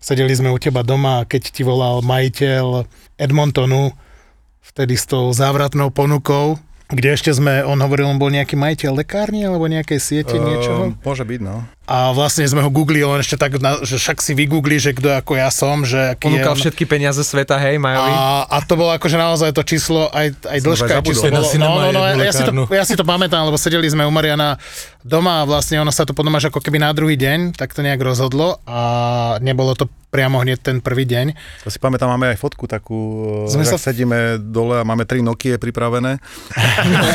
[0.04, 3.96] Sedeli sme u teba doma a keď ti volal majiteľ Edmontonu,
[4.62, 9.46] vtedy s tou závratnou ponukou, kde ešte sme, on hovoril, on bol nejaký majiteľ lekárny
[9.46, 10.94] alebo nejakej siete, niečoho.
[10.94, 11.66] Ehm, môže byť, no.
[11.86, 15.22] A vlastne sme ho googlili, on ešte tak, na, že však si vygoogli, že kto
[15.22, 18.10] ako ja som, že aký Ponúkal je všetky peniaze sveta, hej, Majovi.
[18.10, 22.02] A, a to bolo akože naozaj to číslo, aj, aj dĺžka, číslo bolo, no, no,
[22.18, 24.58] no, ja, si to, ja si to pamätám, lebo sedeli sme u Mariana
[25.06, 27.86] doma a vlastne ono sa to potom až ako keby na druhý deň, tak to
[27.86, 28.82] nejak rozhodlo a
[29.38, 31.36] nebolo to priamo hneď ten prvý deň.
[31.68, 32.98] To si pamätám, máme aj fotku takú,
[33.52, 36.24] Sme že sa- sedíme dole a máme tri Nokie pripravené.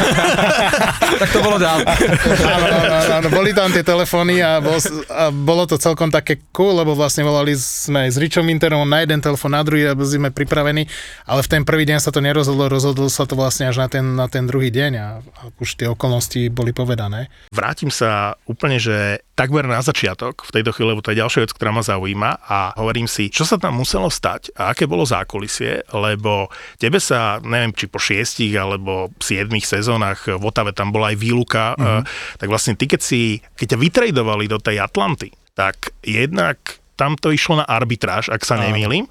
[1.24, 1.88] tak to bolo dávno.
[1.88, 4.76] Áno, áno, áno, boli tam tie telefóny a, bol,
[5.10, 9.18] a bolo to celkom také cool, lebo vlastne volali sme s Richom Winterom na jeden
[9.18, 10.86] telefón, na druhý, aby sme pripravení,
[11.26, 14.04] ale v ten prvý deň sa to nerozhodlo, rozhodlo sa to vlastne až na ten,
[14.16, 17.32] na ten druhý deň a, a už tie okolnosti boli povedané.
[17.50, 21.56] Vrátim sa úplne, že takmer na začiatok v tejto chvíli, lebo to je ďalšia vec,
[21.56, 25.88] ktorá ma zaujíma a hovorím si, čo sa tam muselo stať a aké bolo zákulisie,
[25.96, 31.16] lebo tebe sa, neviem, či po šiestich alebo siedmých sezónach v Otave tam bola aj
[31.16, 32.02] výluka, mm-hmm.
[32.36, 36.58] tak vlastne ty, keď si, keď ťa vytredovali do tej Atlanty, tak jednak
[36.98, 39.06] tam to išlo na arbitráž, ak sa nemýlim,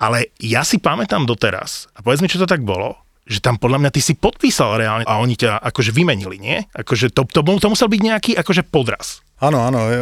[0.00, 3.82] ale ja si pamätám doteraz, a povedz mi, čo to tak bolo, že tam podľa
[3.82, 6.58] mňa ty si podpísal reálne a oni ťa akože vymenili, nie?
[6.72, 9.20] Akože to, to, to musel byť nejaký akože podraz.
[9.42, 9.94] Áno, áno, e,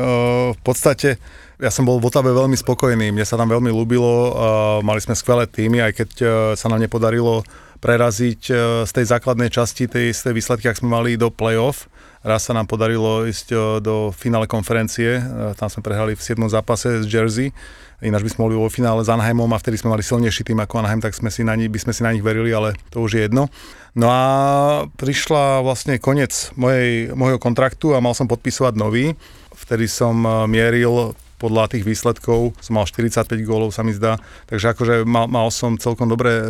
[0.53, 1.17] v podstate
[1.57, 4.37] ja som bol v Otave veľmi spokojný, mne sa tam veľmi ľúbilo,
[4.85, 6.27] mali sme skvelé týmy, aj keď e,
[6.59, 7.47] sa nám nepodarilo
[7.81, 8.53] preraziť e,
[8.88, 11.88] z tej základnej časti, tej, z tej výsledky, ak sme mali do play-off.
[12.25, 16.41] Raz sa nám podarilo ísť e, do finále konferencie, e, tam sme prehrali v 7.
[16.49, 17.53] zápase z Jersey,
[18.01, 20.81] ináč by sme mohli vo finále s Anaheimom a vtedy sme mali silnejší tým ako
[20.81, 23.21] Anaheim, tak sme si na ni, by sme si na nich verili, ale to už
[23.21, 23.53] je jedno.
[23.93, 24.23] No a
[24.97, 29.13] prišla vlastne koniec mojej, môjho kontraktu a mal som podpisovať nový.
[29.53, 34.17] Vtedy som eh, mieril podľa tých výsledkov, som mal 45 gólov, sa mi zdá,
[34.49, 36.41] takže akože mal, mal som celkom dobré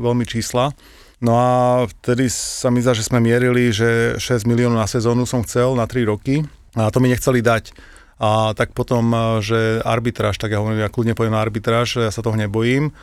[0.00, 0.72] veľmi čísla.
[1.18, 1.50] No a
[1.90, 5.90] vtedy sa mi zdá, že sme mierili, že 6 miliónov na sezónu som chcel na
[5.90, 6.46] 3 roky
[6.78, 7.74] a to mi nechceli dať.
[8.18, 12.10] A tak potom, eh, že arbitráž, tak ja hovorím, ja kľudne poviem na arbitráž, ja
[12.14, 12.94] sa toho nebojím.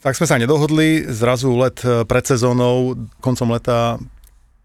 [0.00, 4.00] Tak sme sa nedohodli, zrazu let eh, pred sezónou, koncom leta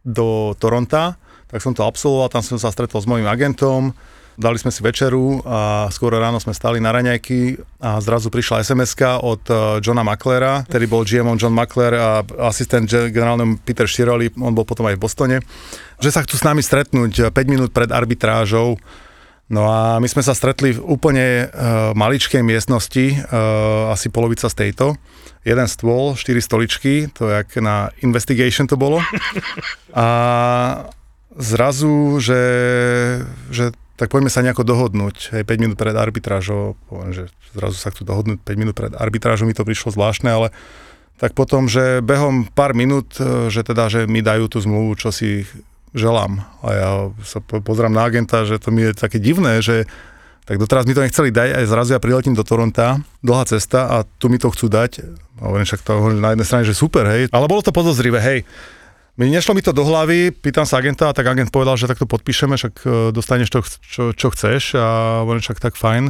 [0.03, 1.15] do Toronta,
[1.47, 3.95] tak som to absolvoval, tam som sa stretol s mojim agentom,
[4.35, 8.93] dali sme si večeru a skoro ráno sme stali na raňajky a zrazu prišla sms
[9.21, 14.33] od eh, Johna Maclera, ktorý bol GM John Macler a asistent ge- generálneho Peter Shirley,
[14.39, 15.37] on bol potom aj v Bostone,
[16.01, 18.77] že sa chcú s nami stretnúť 5 minút pred arbitrážou
[19.51, 24.55] No a my sme sa stretli v úplne uh, maličkej miestnosti, uh, asi polovica z
[24.55, 24.97] tejto.
[25.43, 29.03] Jeden stôl, štyri stoličky, to jak na investigation to bolo.
[29.93, 30.07] A
[31.35, 32.41] zrazu, že,
[33.51, 37.93] že tak poďme sa nejako dohodnúť, hej, 5 minút pred arbitrážou, poviem, že zrazu sa
[37.93, 40.49] chcú dohodnúť 5 minút pred arbitrážou, mi to prišlo zvláštne, ale
[41.21, 45.13] tak potom, že behom pár minút, e, že teda, že mi dajú tú zmluvu, čo
[45.13, 45.45] si
[45.93, 46.41] želám.
[46.65, 46.89] A ja
[47.21, 49.85] sa pozrám na agenta, že to mi je také divné, že
[50.43, 53.97] tak doteraz mi to nechceli dať, aj zrazu ja priletím do Toronta, dlhá cesta a
[54.03, 55.05] tu mi to chcú dať.
[55.39, 57.31] A hovorím však to na jednej strane, že super, hej.
[57.31, 58.43] Ale bolo to podozrivé, hej.
[59.13, 62.57] Mi nešlo mi to do hlavy, pýtam sa agenta, tak agent povedal, že takto podpíšeme,
[62.57, 66.09] však e, dostaneš to, čo, čo chceš a hovorím však tak fajn.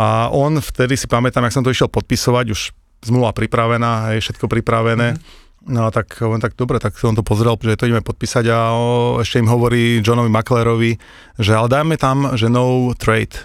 [0.00, 2.72] A on vtedy si pamätám, jak som to išiel podpisovať, už
[3.04, 5.20] zmluva pripravená, hej, všetko pripravené.
[5.20, 5.20] Mm.
[5.68, 9.20] No tak on tak dobre, tak on to pozrel, že to ideme podpísať a o,
[9.20, 10.96] ešte im hovorí Johnovi Maklerovi,
[11.36, 13.36] že ale dajme tam, že no trade.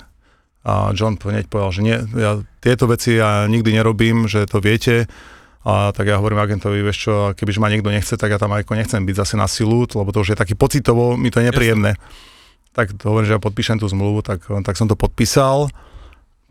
[0.64, 5.12] A John hneď povedal, že nie, ja tieto veci ja nikdy nerobím, že to viete.
[5.65, 8.69] A tak ja hovorím agentovi, vieš čo, kebyže ma niekto nechce, tak ja tam aj
[8.69, 11.97] nechcem byť zase na silu, lebo to už je taký pocitovo, mi to je nepríjemné.
[11.97, 12.73] Jasne.
[12.78, 15.73] Tak to hovorím, že ja podpíšem tú zmluvu, tak, tak som to podpísal.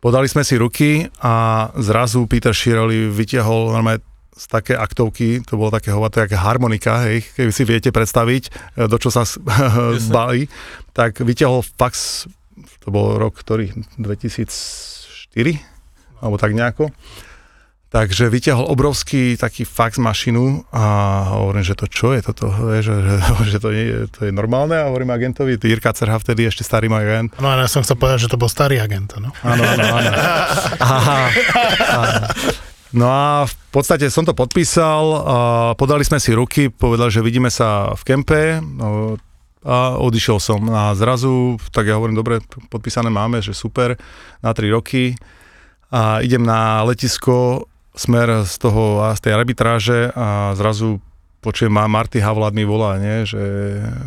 [0.02, 4.02] Podali sme si ruky a zrazu Peter Shirley vytiahol normálne
[4.34, 8.90] z také aktovky, to bolo také hovaté, ako harmonika, hej, keby si viete predstaviť, e,
[8.90, 9.22] do čo sa
[9.94, 10.50] zbalí,
[10.98, 12.26] tak vyťahol fax,
[12.82, 15.38] to bol rok, ktorý, 2004,
[16.18, 16.90] alebo tak nejako,
[17.94, 20.82] Takže vyťahol obrovský taký fax mašinu a
[21.38, 22.50] hovorím, že to čo je toto,
[22.82, 23.14] že, že,
[23.54, 27.38] že to, nie, to je normálne a hovorím agentovi, Jirka Cerha vtedy ešte starý agent.
[27.38, 29.30] No a ja som chcel povedať, že to bol starý agent, no.
[29.46, 30.10] Áno, áno, áno.
[30.90, 31.18] Aha.
[32.98, 35.36] No a v podstate som to podpísal, a
[35.78, 39.14] podali sme si ruky, povedal, že vidíme sa v kempe no,
[39.62, 40.66] a odišiel som.
[40.66, 42.42] A zrazu, tak ja hovorím, dobre,
[42.74, 43.94] podpísané máme, že super,
[44.42, 45.14] na 3 roky.
[45.94, 50.98] A idem na letisko, smer z toho, z tej arbitráže a zrazu
[51.38, 53.28] počujem, má Marty Havlad mi volá, nie?
[53.28, 53.44] Že,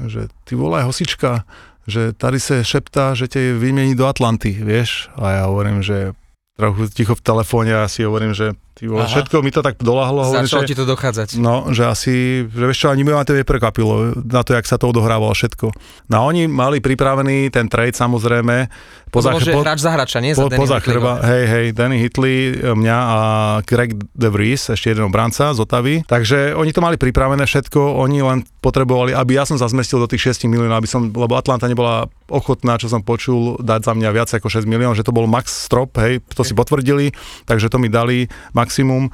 [0.10, 1.46] že ty volaj hosička,
[1.88, 5.08] že tady sa šeptá, že te vymení do Atlanty, vieš?
[5.16, 6.18] A ja hovorím, že
[6.58, 10.26] trochu ticho v telefóne a si hovorím, že ty vole, všetko mi to tak dolahlo.
[10.26, 11.38] Začalo že, ti to dochádzať.
[11.38, 12.16] No, že asi,
[12.50, 15.70] že vieš čo, ani ma to neprekvapilo na to, jak sa to odohrávalo všetko.
[16.10, 18.74] No a oni mali pripravený ten trade samozrejme.
[19.08, 21.66] Poza, to bolo, že po, hráč za hráča, nie po, za poza chrba, hej, hej,
[21.72, 23.18] Danny Hitley, mňa a
[23.64, 26.04] Greg De Vries, ešte jeden obranca z Otavy.
[26.04, 30.12] Takže oni to mali pripravené všetko, oni len potrebovali, aby ja som sa zmestil do
[30.12, 34.10] tých 6 miliónov, aby som, lebo Atlanta nebola ochotná, čo som počul, dať za mňa
[34.12, 37.16] viac ako 6 miliónov, že to bol max strop, hej, to si potvrdili,
[37.48, 39.08] takže to mi dali maximum.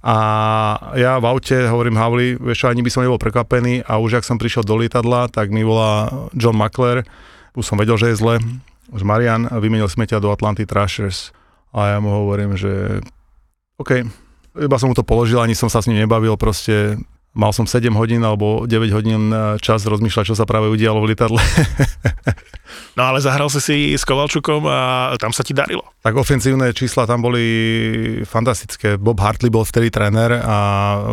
[0.00, 0.16] A
[0.96, 4.40] ja v aute hovorím Havli, vieš ani by som nebol prekvapený a už ak som
[4.40, 7.04] prišiel do lietadla, tak mi volá John Makler,
[7.58, 8.34] už som vedel, že je zle,
[8.94, 11.30] že Marian vymenil smeťa do Atlanty Trashers
[11.70, 13.02] a ja mu hovorím, že
[13.78, 14.02] OK,
[14.58, 16.98] iba som mu to položil, ani som sa s ním nebavil, proste
[17.30, 19.30] mal som 7 hodín alebo 9 hodín
[19.62, 21.38] čas rozmýšľať, čo sa práve udialo v lietadle.
[22.98, 25.86] no ale zahral si si s Kovalčukom a tam sa ti darilo.
[26.02, 27.46] Tak ofenzívne čísla tam boli
[28.26, 28.98] fantastické.
[28.98, 30.58] Bob Hartley bol vtedy tréner a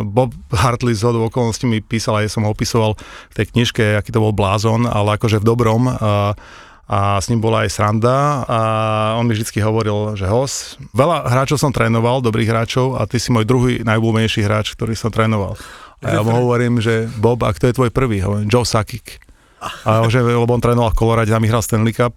[0.02, 2.98] Bob Hartley z hodou okolností mi písal, aj som ho opisoval
[3.30, 5.86] v tej knižke, aký to bol blázon, ale akože v dobrom.
[5.86, 6.34] A
[6.88, 8.58] a s ním bola aj sranda a
[9.20, 13.28] on mi vždy hovoril, že hos, veľa hráčov som trénoval, dobrých hráčov a ty si
[13.28, 15.60] môj druhý najobľúbenejší hráč, ktorý som trénoval.
[16.00, 18.24] A ja mu hovorím, že Bob, a kto je tvoj prvý?
[18.24, 19.20] Hovorím, Joe Sakik.
[19.84, 22.14] A že, lebo on trénoval v Colorade, tam hral Stanley Cup.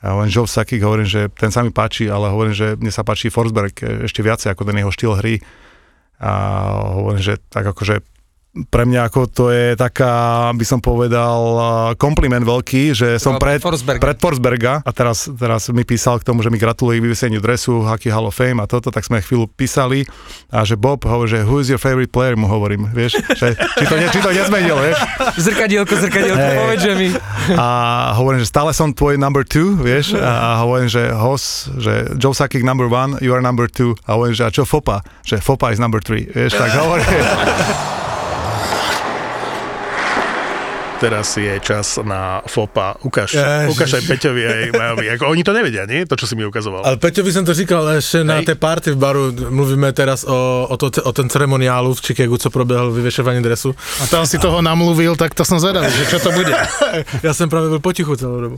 [0.00, 3.04] A hovorím, Joe Sakik, hovorím, že ten sa mi páči, ale hovorím, že mne sa
[3.04, 3.76] páči Forsberg
[4.08, 5.38] ešte viacej ako ten jeho štýl hry.
[6.18, 6.32] A
[6.96, 8.00] hovorím, že tak akože
[8.50, 11.38] pre mňa ako to je taká, by som povedal,
[11.94, 14.02] kompliment veľký, že som pred, Forsberga.
[14.02, 17.86] pred Forsberga a teraz, teraz mi písal k tomu, že mi gratuluje k vyveseniu dresu
[17.86, 20.02] Hockey Hall of Fame a toto, tak sme chvíľu písali
[20.50, 23.84] a že Bob hovorí, že who is your favorite player, mu hovorím, vieš, že, či,
[23.86, 24.98] to, či to nezmenil, vieš.
[25.38, 26.58] Zrkadielko, zrkadielko, hey.
[26.58, 27.08] povedz, že mi.
[27.54, 27.66] A
[28.18, 32.66] hovorím, že stále som tvoj number two, vieš, a hovorím, že Hos, že Joe Sakic
[32.66, 35.78] number one, you are number two, a hovorím, že a čo Fopa, že Fopa is
[35.78, 37.06] number three, vieš, tak hovorím.
[41.00, 43.00] Teraz je čas na FOPA.
[43.00, 43.72] Ukáž, Ježiš.
[43.72, 45.06] ukáž aj Peťovi aj Majovi.
[45.16, 46.04] Ako, oni to nevedia, nie?
[46.04, 46.84] To, čo si mi ukazoval.
[46.84, 49.32] Ale Peťovi som to říkal ešte na tej party v baru.
[49.32, 53.72] Mluvíme teraz o, o, to, o ten ceremoniálu v Chicagu, co probehol vyvešovanie dresu.
[53.72, 56.52] A tam si toho namluvil, tak to som zvedavý, že čo to bude.
[57.26, 58.56] ja som práve byl potichu celú dobu.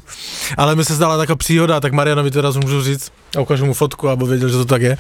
[0.59, 4.12] Ale mi sa zdala taká příhoda, tak Marianovi teraz môžu říct a ukážu mu fotku,
[4.12, 4.94] aby vedel, že to tak je.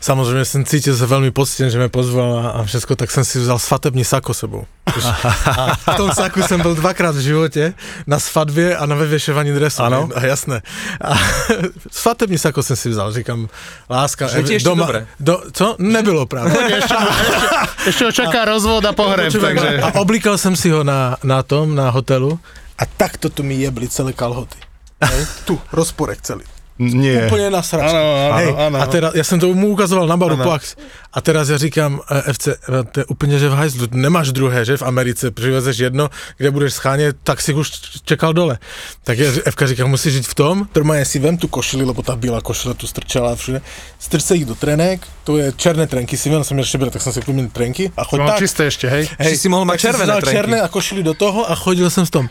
[0.00, 3.58] Samozřejmě jsem cítil se velmi poctěn, že mě pozval a, všechno, tak jsem si vzal
[3.58, 4.64] svatební sako sebou.
[5.46, 7.74] A v tom saku jsem byl dvakrát v životě,
[8.06, 9.82] na svatbě a na vyvěšování dresu.
[9.82, 10.08] Ano.
[10.14, 10.62] A jasné.
[11.04, 11.14] A
[11.90, 13.48] svatební sako jsem si vzal, říkám,
[13.90, 14.26] láska.
[14.26, 15.06] Že ti ještě dobré.
[15.20, 15.76] Do, co?
[15.78, 16.52] Nebylo právě.
[16.78, 17.46] Ešte, ešte,
[17.88, 19.82] ešte ho čaká rozvod a pohreb, takže...
[19.82, 22.38] A oblíkal jsem si ho na, na tom, na hotelu
[22.78, 24.58] a takto tu mi jebli celé kalhoty.
[25.44, 26.44] Tu, rozporek celý.
[26.78, 27.26] Nie.
[27.26, 27.90] Úplně na sračku.
[27.90, 28.76] Áno, áno, áno.
[28.78, 30.46] A teraz, ja som to mu ukazoval na baru Áno.
[30.46, 30.78] Pax.
[31.18, 32.54] A teraz ja říkám, e, FC, e,
[32.94, 36.72] to je úplne, že v hajzlu, nemáš druhé, že v Americe přivezeš jedno, kde budeš
[36.78, 37.70] schánět, tak si už
[38.06, 38.58] čekal dole.
[39.02, 42.14] Tak ja, Fka říká, musíš žiť v tom, normálne si vem tu košili, lebo tá
[42.14, 43.66] bílá košile tu strčala všude,
[43.98, 47.10] strč ich do trenek, to je černé trenky, si viem, som měl šebre, tak som
[47.10, 48.38] si kúpil trenky a choď tak.
[48.38, 49.10] čisté ešte, hej?
[49.18, 50.36] Či si mohol mať červené trenky.
[50.38, 52.24] černé a košili do toho a chodil jsem v tom.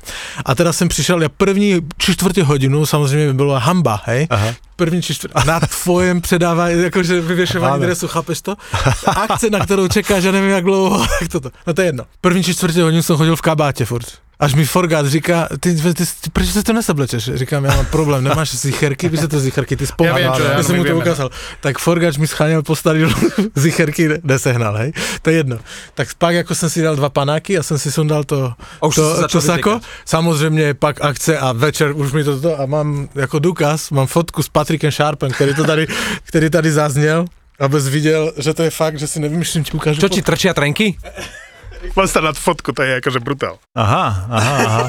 [0.46, 4.28] A teraz jsem přišel, ja první či čtvrtě hodinu, samozřejmě byla hamba, hej?
[4.30, 4.56] Aha.
[4.78, 7.86] První či čtvrtě, na tvojem předává, jakože vyvěšování Áno.
[7.86, 8.56] dresu, chápeš to?
[9.08, 11.50] Akce, na kterou čekáš, já nevím jak dlouho, jak toto.
[11.68, 12.04] No to je jedno.
[12.22, 14.08] První čtvrtě hodinu jsem chodil v kabátě furt.
[14.40, 17.24] Až mi Forgát říká, ty, ty, ty, ty proč se to nesablečeš?
[17.34, 20.62] Říkám, já mám problém, nemáš zicherky, víš, co to zicherky, ty Ja viem, čo, ja
[20.62, 21.02] som mu to no.
[21.02, 21.28] ukázal.
[21.58, 23.10] Tak Forgač mi scháňal postavil
[23.58, 24.94] zicherky, nesehnal, hej.
[25.22, 25.58] To je jedno.
[25.98, 28.96] Tak pak jako jsem si dal dva panáky a jsem si sundal to, A už
[28.96, 29.80] to, to sako.
[30.06, 34.44] Samozřejmě pak akce a večer už mi to, to a mám jako důkaz, mám fotku
[34.44, 35.88] s Patrikem Sharpem, který to tady,
[36.24, 37.26] který tady zazněl.
[37.60, 40.02] Abys viděl, že to je fakt, že si nevymýšlím, ti ukážu.
[40.02, 40.94] Čo ti trčia trenky?
[41.94, 43.60] Poď sa na tú fotku, to je akože brutál.
[43.78, 44.82] Aha, aha, aha.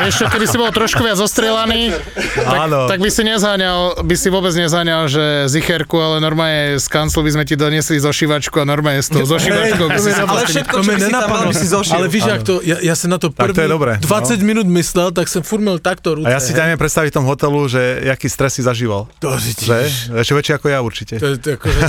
[0.06, 2.86] Vieš čo, keby si bol trošku viac ostrelaný, tak, Áno.
[2.90, 7.30] tak by si nezáňal, by si vôbec nezáňal, že zicherku, ale normálne z kanclu by
[7.36, 10.90] sme ti doniesli zošívačku a normálne s tou zošívačkou by si sa Ale všetko, čo
[10.90, 11.96] by si tam mal, by si zošiel.
[11.96, 14.06] Ale víš, jak to, ja, ja som na to Tak to první je dobré, 20
[14.06, 14.44] no.
[14.44, 16.28] minút myslel, tak som furmel takto ruce.
[16.28, 19.08] A ja si neviem predstaviť v tom hotelu, že jaký stres si zažíval.
[19.22, 20.12] To Že?
[20.20, 21.18] Ešte väčší ako ja určite.
[21.18, 21.80] To je to akože...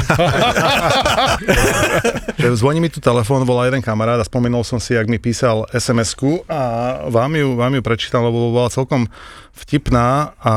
[2.41, 5.67] Že zvoní mi tu telefón, volá jeden kamarát a spomenul som si, jak mi písal
[5.75, 9.03] SMS-ku a vám ju, vám ju prečítam, lebo bola celkom
[9.51, 10.55] vtipná a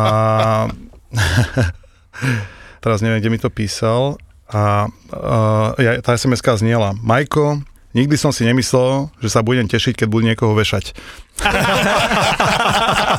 [2.87, 4.15] teraz neviem, kde mi to písal
[4.47, 6.95] a, a ja, tá SMS-ka zniela.
[7.03, 7.67] Majko,
[7.99, 10.95] nikdy som si nemyslel, že sa budem tešiť, keď budem niekoho vešať.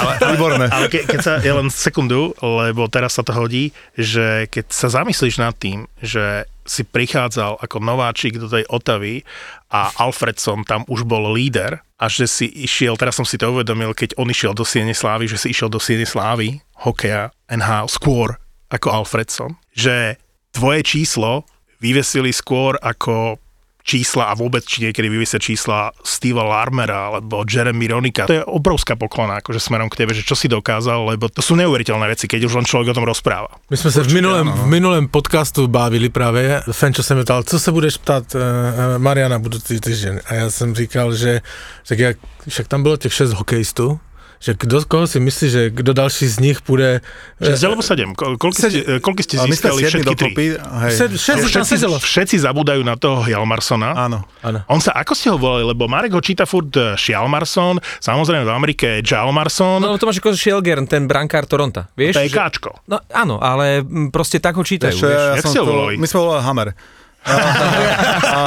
[0.00, 0.66] Ale, Výborné.
[0.72, 4.88] ale ke, keď sa, ja len sekundu, lebo teraz sa to hodí, že keď sa
[4.90, 9.20] zamyslíš nad tým, že si prichádzal ako nováčik do tej Otavy
[9.68, 13.92] a Alfredson tam už bol líder a že si išiel, teraz som si to uvedomil,
[13.92, 18.40] keď on išiel do Siene Slávy, že si išiel do Siene Slávy, hokeja, NHL, skôr
[18.72, 20.16] ako Alfredson, že
[20.56, 21.44] tvoje číslo
[21.84, 23.36] vyvesili skôr ako
[23.84, 28.24] čísla a vôbec či niekedy vyvisia čísla Steva Larmera alebo Jeremy Ronika.
[28.24, 31.52] To je obrovská poklona akože smerom k tebe, že čo si dokázal, lebo to sú
[31.54, 33.60] neuveriteľné veci, keď už len človek o tom rozpráva.
[33.70, 37.60] My jsme se v minulém, v minulém podcastu bávili právě, Fenčo se mě ptal, co
[37.60, 38.40] se budeš ptát uh,
[38.98, 40.20] Mariana budoucí týden.
[40.26, 41.40] A já jsem říkal, že
[41.88, 42.16] tak jak,
[42.48, 44.00] však tam bylo těch šest hokejistů,
[44.36, 47.00] že kdo, koho si myslí, že kdo další z nich bude...
[47.36, 48.68] Že alebo 7, Ko- koľko ste,
[48.98, 50.10] koľko ste získali všetky tri?
[50.30, 50.44] dokopy.
[50.54, 50.92] Hej.
[51.16, 53.94] Šest, šest Všetci, všetci zabúdajú na toho Hjalmarsona.
[53.94, 54.22] Áno.
[54.40, 54.60] Áno.
[54.66, 58.52] On sa, ako ste ho volali, lebo Marek ho číta furt eh, Šialmarson, samozrejme v
[58.52, 61.88] Amerike je Jalmarson, No to máš ako Shelgern, ten brankár Toronta.
[61.92, 62.14] Vieš?
[62.14, 62.70] to je že- Káčko.
[62.84, 64.92] No áno, ale proste tak ho čítajú.
[64.92, 65.94] Vieš ja, ja Jak som ste ho to, volali?
[65.96, 66.68] my sme volali Hammer.
[67.24, 68.40] A, a,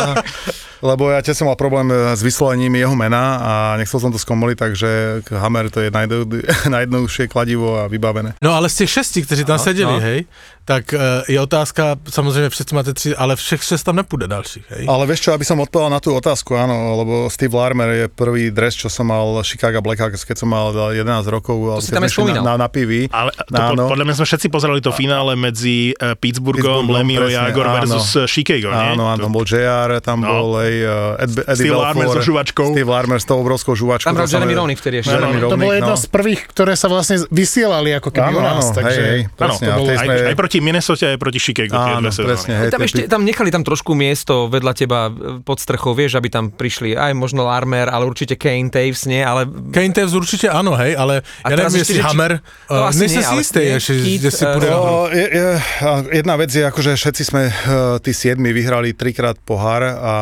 [0.82, 4.18] lebo ja tiež som mal problém e, s vyslovením jeho mena a nechcel som to
[4.18, 4.90] skomoliť, takže
[5.34, 6.28] Hammer to je najjedno-
[6.76, 8.34] najjednoduchšie kladivo a vybavené.
[8.42, 10.00] No ale z těch šesti, kteří tam No, seděli, no.
[10.00, 10.26] hej,
[10.67, 14.84] tak uh, je otázka, samozřejmě všetci máte tři, ale všech šest tam nepůjde dalších, hej.
[14.88, 18.51] Ale vieš čo, aby som odpovedal na tú otázku, áno, lebo Steve Larmer je prvý
[18.51, 21.80] dres, čo som mal Chicago Blackhawks, keď som mal 11 rokov.
[21.80, 22.43] si keď tam.
[22.43, 23.08] Na, na, na pivi.
[23.08, 23.88] Ale to, Áno.
[23.88, 28.27] podľa mňa sme všetci pozerali to finále medzi uh, Pittsburghom, Pittsburghom, Lemio Jagor versus eh,
[28.27, 28.99] Chicago, nie?
[28.99, 30.34] Áno, áno, tam bol JR, tam No.
[30.34, 32.67] bol aj uh, Ed, Eddie Steve Belfour, Larmer so žuvačkou.
[32.75, 34.10] Steve Larmer s tou obrovskou žuvačkou.
[34.10, 35.13] Tam hral to Jeremy Roenick vtedy ešte.
[35.13, 36.01] To bolo Roenick, jedno no.
[36.01, 38.99] z prvých, ktoré sa vlastne vysielali ako keby u nás, áno, takže...
[38.99, 39.65] hej, hej, presne.
[39.71, 41.78] to aj, aj proti Minnesota, aj proti Chicago.
[41.78, 42.70] Áno, presne, hej.
[42.74, 46.50] Tam ešte, tam nechali tam trošku miesto vedľa teba e, pod strechou, vieš, aby tam
[46.50, 50.98] prišli aj možno Larmer, ale určite Kane Taves, nie, ale Kane Tevz určite áno, hej,
[50.98, 52.32] ale A ja neviem, ešte, jestli či- Hammer,
[52.67, 54.70] No, uh, nie, si istý, že si eh, pôjde.
[55.13, 55.46] je, je,
[55.80, 57.54] a jedna vec je, akože všetci sme, uh,
[58.02, 60.13] tí siedmi, vyhrali trikrát pohár a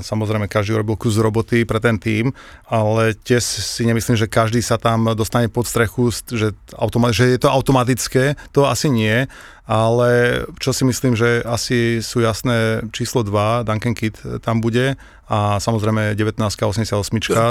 [0.00, 2.32] samozrejme každý urobil kus roboty pre ten tým,
[2.64, 7.28] ale tiež si nemyslím, že každý sa tam dostane pod strechu, st- že, automa- že
[7.28, 9.28] je to automatické, to asi nie,
[9.66, 15.56] ale čo si myslím, že asi sú jasné číslo 2, Duncan Kid tam bude a
[15.56, 16.92] samozrejme 1988.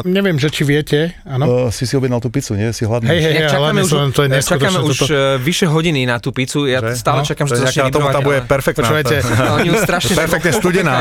[0.04, 1.44] Neviem, že či viete, áno.
[1.46, 2.70] Uh, si si objednal tú pizzu, nie?
[2.70, 3.08] Si hladný?
[3.08, 5.06] Hej, hej, Ja čakáme už, som, to je čakáme už toto.
[5.10, 6.94] uh, vyše hodiny na tú pizzu, ja Že?
[6.94, 8.14] stále No, čakám, že to začne vybrovať.
[8.14, 8.82] tá bude perfektná.
[8.84, 9.16] Počúvajte,
[9.58, 10.94] Oni ju strašne Perfektne studená.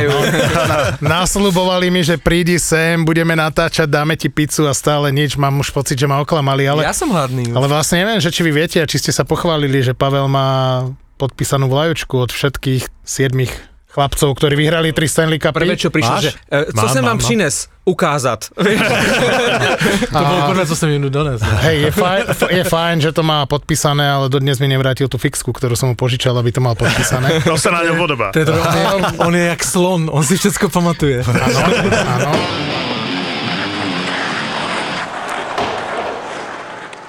[1.12, 5.70] Násľubovali mi, že prídi sem, budeme natáčať, dáme ti pizzu a stále nič, mám už
[5.70, 7.50] pocit, že ma oklamali, ale, Ja som hladný.
[7.50, 10.86] ale vlastne neviem, že či vy viete a či ste sa pochválili, že Pavel má
[11.16, 13.52] podpísanú vlajočku od všetkých siedmých
[13.90, 15.66] chlapcov, ktorí vyhrali tri Stanley Cupy.
[15.66, 17.26] Prvé, čo prišlo, že uh, co Mám, sem mám, vám mám.
[17.26, 17.54] přines?
[17.84, 18.40] Ukázat.
[20.10, 21.48] To bolo prvé, co som im donesol.
[21.64, 25.50] Hej, je fajn, je fajn, že to má podpísané, ale dodnes mi nevrátil tú fixku,
[25.50, 27.40] ktorú som mu požičal, aby to mal podpísané.
[27.50, 28.30] To sa na ňom podobá.
[28.30, 28.42] On,
[28.74, 28.86] je,
[29.26, 31.24] on je jak slon, on si všetko pamatuje.
[31.26, 32.30] Áno, áno.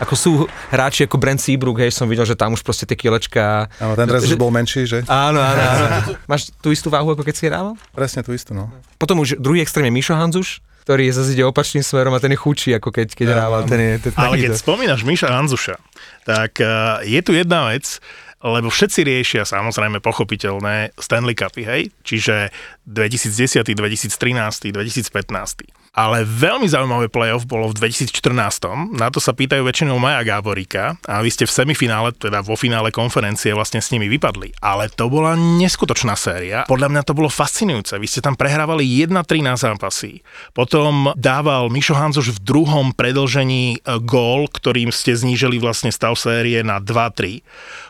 [0.02, 0.32] Ako sú
[0.74, 3.70] hráči ako Brent Seabrook, hej, som videl, že tam už proste tie kilečka...
[3.78, 5.06] Áno, ten dres už bol menší, že?
[5.06, 5.86] Áno, áno, áno.
[6.32, 7.78] Máš tú istú váhu, ako keď si hrával?
[7.94, 8.74] Presne tú istú, no.
[8.98, 12.40] Potom už druhý extrém je Mišo Hanzuš, ktorý zase ide opačným smerom a ten je
[12.42, 13.62] chučí, ako keď, keď hrával.
[13.70, 15.78] Ten je, ten, Ale keď spomínaš Miša Hanzuša,
[16.26, 18.02] tak uh, je tu jedna vec,
[18.42, 21.82] lebo všetci riešia samozrejme pochopiteľné Stanley Cupy, hej?
[22.02, 22.50] Čiže
[22.90, 25.81] 2010, 2013, 2015.
[25.92, 28.96] Ale veľmi zaujímavé playoff bolo v 2014.
[28.96, 32.96] Na to sa pýtajú väčšinou Maja Gáboríka a vy ste v semifinále, teda vo finále
[32.96, 34.56] konferencie vlastne s nimi vypadli.
[34.64, 36.64] Ale to bola neskutočná séria.
[36.64, 38.00] Podľa mňa to bolo fascinujúce.
[38.00, 40.24] Vy ste tam prehrávali 1-3 na zápasy.
[40.56, 46.64] Potom dával Mišo Hanzoš v druhom predlžení e, gól, ktorým ste znížili vlastne stav série
[46.64, 47.44] na 2-3.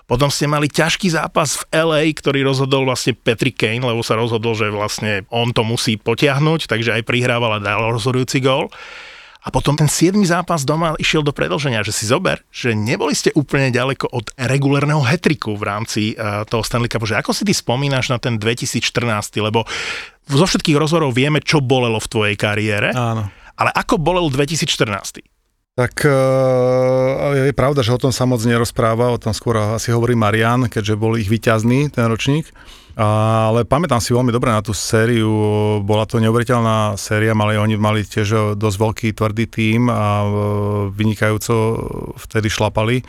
[0.10, 4.60] Potom ste mali ťažký zápas v LA, ktorý rozhodol vlastne Patrick Kane, lebo sa rozhodol,
[4.60, 8.72] že vlastne on to musí potiahnuť, takže aj prihrával a dal rozhodujúci gól.
[9.42, 10.22] A potom ten 7.
[10.22, 15.02] zápas doma išiel do predlženia, že si zober, že neboli ste úplne ďaleko od regulárneho
[15.02, 17.10] hetriku v rámci uh, toho Stanley Cupu.
[17.10, 18.86] Že ako si ty spomínaš na ten 2014,
[19.42, 19.66] lebo
[20.30, 23.34] zo všetkých rozhovorov vieme, čo bolelo v tvojej kariére, Áno.
[23.58, 25.26] ale ako bolel 2014?
[25.74, 30.14] Tak uh, je pravda, že o tom sa moc nerozpráva, o tom skôr asi hovorí
[30.14, 32.46] Marian, keďže bol ich vyťazný ten ročník.
[32.92, 35.32] Ale pamätám si veľmi dobre na tú sériu,
[35.80, 40.28] bola to neuveriteľná séria, mali, oni mali tiež dosť veľký tvrdý tím a e,
[40.92, 41.56] vynikajúco
[42.20, 43.00] vtedy šlapali.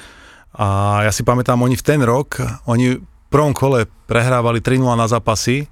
[0.54, 2.38] A ja si pamätám, oni v ten rok,
[2.70, 5.66] oni v prvom kole prehrávali 3-0 na zápasy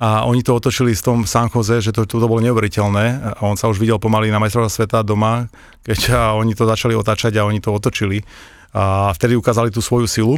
[0.00, 3.36] a oni to otočili s tom San Jose, že to, to, bolo neuveriteľné.
[3.36, 5.52] A on sa už videl pomaly na majstrovstvá sveta doma,
[5.84, 8.24] keď a oni to začali otáčať a oni to otočili.
[8.72, 10.34] A vtedy ukázali tú svoju silu.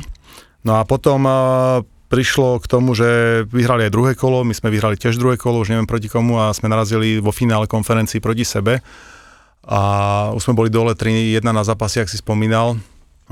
[0.66, 1.38] No a potom a,
[2.12, 5.72] prišlo k tomu, že vyhrali aj druhé kolo, my sme vyhrali tiež druhé kolo, už
[5.72, 8.84] neviem proti komu a sme narazili vo finále konferencii proti sebe.
[9.64, 9.80] A
[10.36, 12.76] už sme boli dole 3-1 na zápasy, ak si spomínal.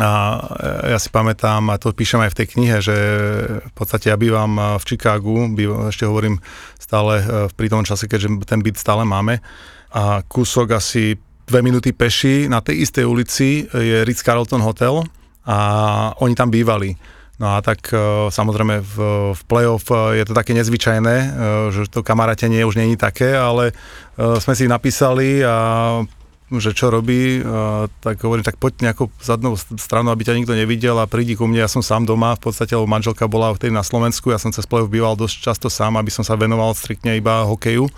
[0.01, 0.41] A
[0.89, 2.97] ja si pamätám, a to píšem aj v tej knihe, že
[3.61, 6.41] v podstate ja bývam v Chicagu, bývam, ešte hovorím
[6.81, 9.45] stále e, pri tom čase, keďže ten byt stále máme.
[9.93, 15.05] A kúsok asi dve minúty peši na tej istej ulici je Ritz-Carlton Hotel
[15.45, 15.59] a
[16.23, 17.20] oni tam bývali.
[17.41, 17.97] No a tak e,
[18.29, 18.97] samozrejme v,
[19.33, 21.29] v play-off e, je to také nezvyčajné, e,
[21.73, 23.73] že to kamarátenie už není také, ale
[24.21, 26.05] sme si napísali a
[26.53, 27.41] že čo robí,
[28.05, 31.65] tak hovorím, tak poď nejakou zadnou stranou, aby ťa nikto nevidel a prídi ku mne,
[31.65, 34.69] ja som sám doma, v podstate, lebo manželka bola vtedy na Slovensku, ja som cez
[34.69, 37.89] play býval dosť často sám, aby som sa venoval striktne iba hokeju.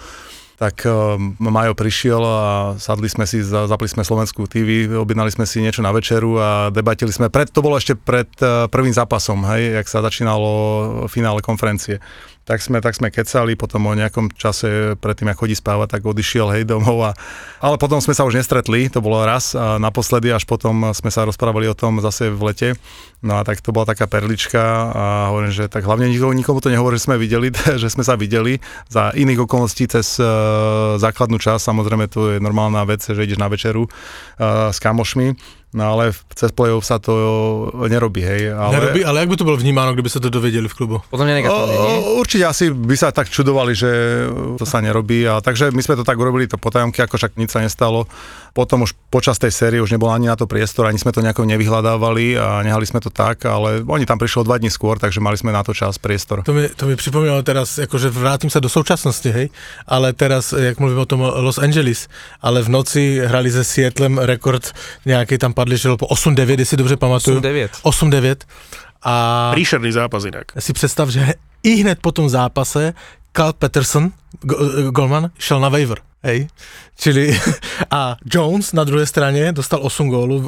[0.63, 2.43] Tak uh, Majo prišiel a
[2.79, 6.71] sadli sme si, za- zapli sme slovenskú TV, objednali sme si niečo na večeru a
[6.71, 10.47] debatili sme, pred, to bolo ešte pred uh, prvým zápasom, hej, jak sa začínalo
[11.11, 11.99] finále konferencie
[12.43, 16.51] tak sme, tak sme kecali, potom o nejakom čase predtým, ako chodí spávať, tak odišiel
[16.51, 16.99] hej domov.
[17.07, 17.11] A,
[17.63, 21.23] ale potom sme sa už nestretli, to bolo raz a naposledy, až potom sme sa
[21.23, 22.69] rozprávali o tom zase v lete.
[23.23, 24.59] No a tak to bola taká perlička
[24.91, 28.19] a hovorím, že tak hlavne nikomu, nikomu to nehovorí, že sme videli, že sme sa
[28.19, 28.59] videli
[28.91, 33.47] za iných okolností cez uh, základnú časť, samozrejme to je normálna vec, že ideš na
[33.47, 37.13] večeru uh, s kamošmi, No ale v- cez play-off sa to
[37.89, 38.53] nerobí, hej.
[38.53, 38.77] Ale...
[38.77, 40.97] Nerobí, ale jak by to bolo vnímáno, kdyby sa to dovedeli v klubu?
[41.09, 41.97] Podľa mňa negatívne, nie?
[41.97, 43.91] O, určite asi by sa tak čudovali, že
[44.61, 45.25] to sa nerobí.
[45.25, 48.05] A, takže my sme to tak urobili, to potajomky, ako však nič sa nestalo.
[48.53, 51.49] Potom už počas tej série už nebol ani na to priestor, ani sme to nejako
[51.49, 55.41] nevyhľadávali a nehali sme to tak, ale oni tam prišlo dva dní skôr, takže mali
[55.41, 56.45] sme na to čas, priestor.
[56.45, 59.49] To mi, to mi připomínalo teraz, akože vrátim sa do současnosti, hej,
[59.89, 62.13] ale teraz, jak mluvím o tom Los Angeles,
[62.45, 64.69] ale v noci hrali se Seattlem rekord
[65.09, 67.41] nějaký tam padli, že po 8-9, jestli dobře pamatuju.
[67.41, 67.69] 8-9.
[67.87, 68.37] 8-9.
[69.03, 70.45] A Príšerný zápas inak.
[70.59, 72.95] si představ, že i hned po tom zápase
[73.33, 74.11] Carl Peterson,
[74.43, 74.57] go,
[74.91, 75.99] golman, šel na waiver.
[76.23, 76.49] Hej.
[76.95, 77.35] Čili
[77.91, 80.37] a Jones na druhej strane dostal 8 gólu.
[80.39, 80.47] Um,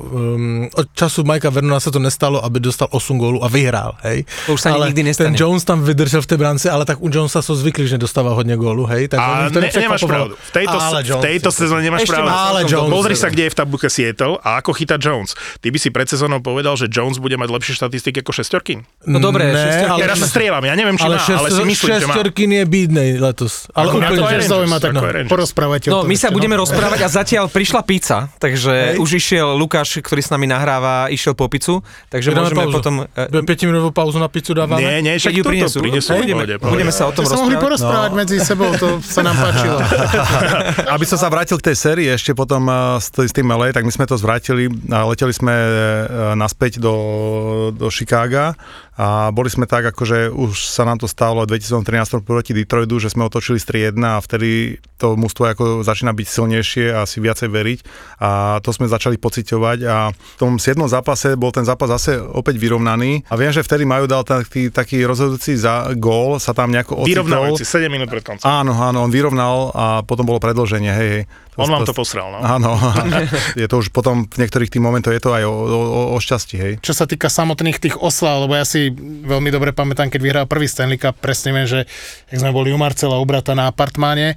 [0.68, 4.22] od času Majka Vernona sa to nestalo, aby dostal 8 gólu a vyhrál, hej.
[4.46, 5.34] To už sa ale nikdy ten nestane.
[5.34, 8.54] Jones tam vydržel v tej brance, ale tak u Jonesa sú zvykli, že dostáva hodne
[8.54, 9.08] gólu, hej.
[9.08, 10.36] Tak A ne, nemáš pravdu.
[10.36, 12.30] V tejto, Ale v Jones, tejto sezóne nemáš Ešte pravdu.
[12.30, 12.92] ale Jones.
[12.92, 15.32] Pozri sa, kde je v tabuke Seattle a ako chytá Jones.
[15.58, 18.84] Ty by si pred sezónou povedal, že Jones bude mať lepšie štatistiky ako šestorkin?
[19.02, 21.62] No dobre, Ne, ale- Ja raz sa strieľam, ja neviem, či ale, má, ale si
[21.64, 22.14] myslím, že má.
[22.14, 23.66] šestorkin je bídnej letos.
[23.72, 27.08] Ale Ako- úplne, zaujíma tak no, porozprávate o No, tom my sa budeme rozprávať a
[27.08, 31.80] zatiaľ prišla pizza, takže už išiel Lukáš, ktorý s nami nahráva, išiel po pizzu,
[32.10, 32.74] takže Dáme môžeme pauzu.
[32.74, 32.94] potom...
[33.06, 34.82] e, Budeme 5 minútovú pauzu na pizzu dávame?
[34.82, 36.10] Nie, nie, však ju prinesú, prinesú.
[36.18, 37.62] Hej, budeme, pohode, budeme sa o tom sa mohli rozprávať.
[37.62, 38.18] porozprávať No.
[38.18, 39.78] medzi sebou, to sa nám páčilo.
[40.98, 43.92] Aby som sa vrátil k tej sérii ešte potom eh, s, tým LA, tak my
[43.94, 45.68] sme to zvrátili a leteli sme eh,
[46.34, 46.94] naspäť do,
[47.70, 48.58] do Chicaga
[48.94, 53.10] a boli sme tak, akože už sa nám to stalo v 2013 proti Detroitu, že
[53.10, 57.48] sme otočili z 3-1 a vtedy to mústvo ako začína byť silnejšie a si viacej
[57.50, 57.78] veriť
[58.22, 60.78] a to sme začali pociťovať a v tom 7.
[60.86, 65.02] zápase bol ten zápas zase opäť vyrovnaný a viem, že vtedy majú dal taký, taký
[65.02, 67.26] rozhodujúci za gól, sa tam nejako ocitol.
[67.26, 68.46] Vyrovnávajúci 7 minút pred koncom.
[68.46, 71.22] Áno, áno, on vyrovnal a potom bolo predloženie, hej, hej.
[71.54, 72.38] On vám to posral, no.
[72.42, 72.74] Áno,
[73.60, 76.18] je to už potom v niektorých tých momentoch je to aj o, o, o, o
[76.18, 76.72] šťastí, hej.
[76.82, 78.90] Čo sa týka samotných tých oslav, lebo ja si
[79.24, 81.86] veľmi dobre pamätám, keď vyhral prvý Stanley Cup, presne viem, že
[82.30, 84.34] jak sme boli u Marcela u brata na apartmáne,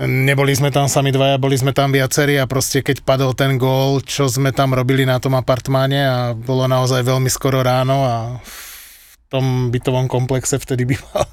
[0.00, 4.00] neboli sme tam sami dvaja, boli sme tam viacerí a proste keď padol ten gól,
[4.00, 9.16] čo sme tam robili na tom apartmáne a bolo naozaj veľmi skoro ráno a v
[9.28, 11.24] tom bytovom komplexe vtedy býval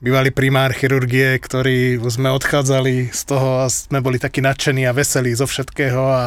[0.00, 5.36] bývalý primár chirurgie, ktorý sme odchádzali z toho a sme boli takí nadšení a veselí
[5.36, 6.24] zo všetkého a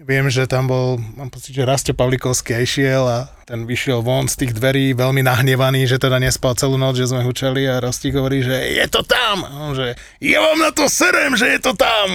[0.00, 4.30] viem, že tam bol, mám pocit, že Rasto Pavlikovský aj šiel a ten vyšiel von
[4.30, 8.16] z tých dverí veľmi nahnevaný, že teda nespal celú noc, že sme hučeli a Rastík
[8.16, 9.44] hovorí, že je to tam.
[9.44, 12.08] A on, že ja vám na to serem, že je to tam.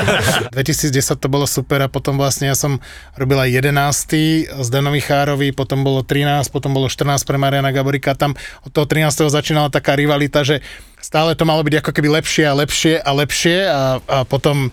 [0.56, 2.82] 2010 to bolo super a potom vlastne ja som
[3.16, 4.60] robil aj 11.
[4.60, 8.18] z Dano Michárovi, potom bolo 13, potom bolo 14 pre Mariana Gaborika.
[8.18, 8.36] Tam
[8.66, 9.30] od toho 13.
[9.30, 10.60] začínala taká rivalita, že
[11.00, 14.68] stále to malo byť ako keby lepšie a lepšie a lepšie a, a potom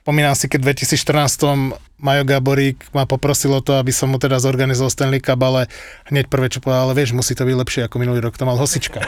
[0.00, 4.40] spomínam si, keď v 2014 Majo Gaborík ma poprosil o to, aby som mu teda
[4.40, 5.68] zorganizoval Stanley Cup, ale
[6.08, 8.56] hneď prvé, čo povedal, ale vieš, musí to byť lepšie ako minulý rok, to mal
[8.56, 9.04] Hosička.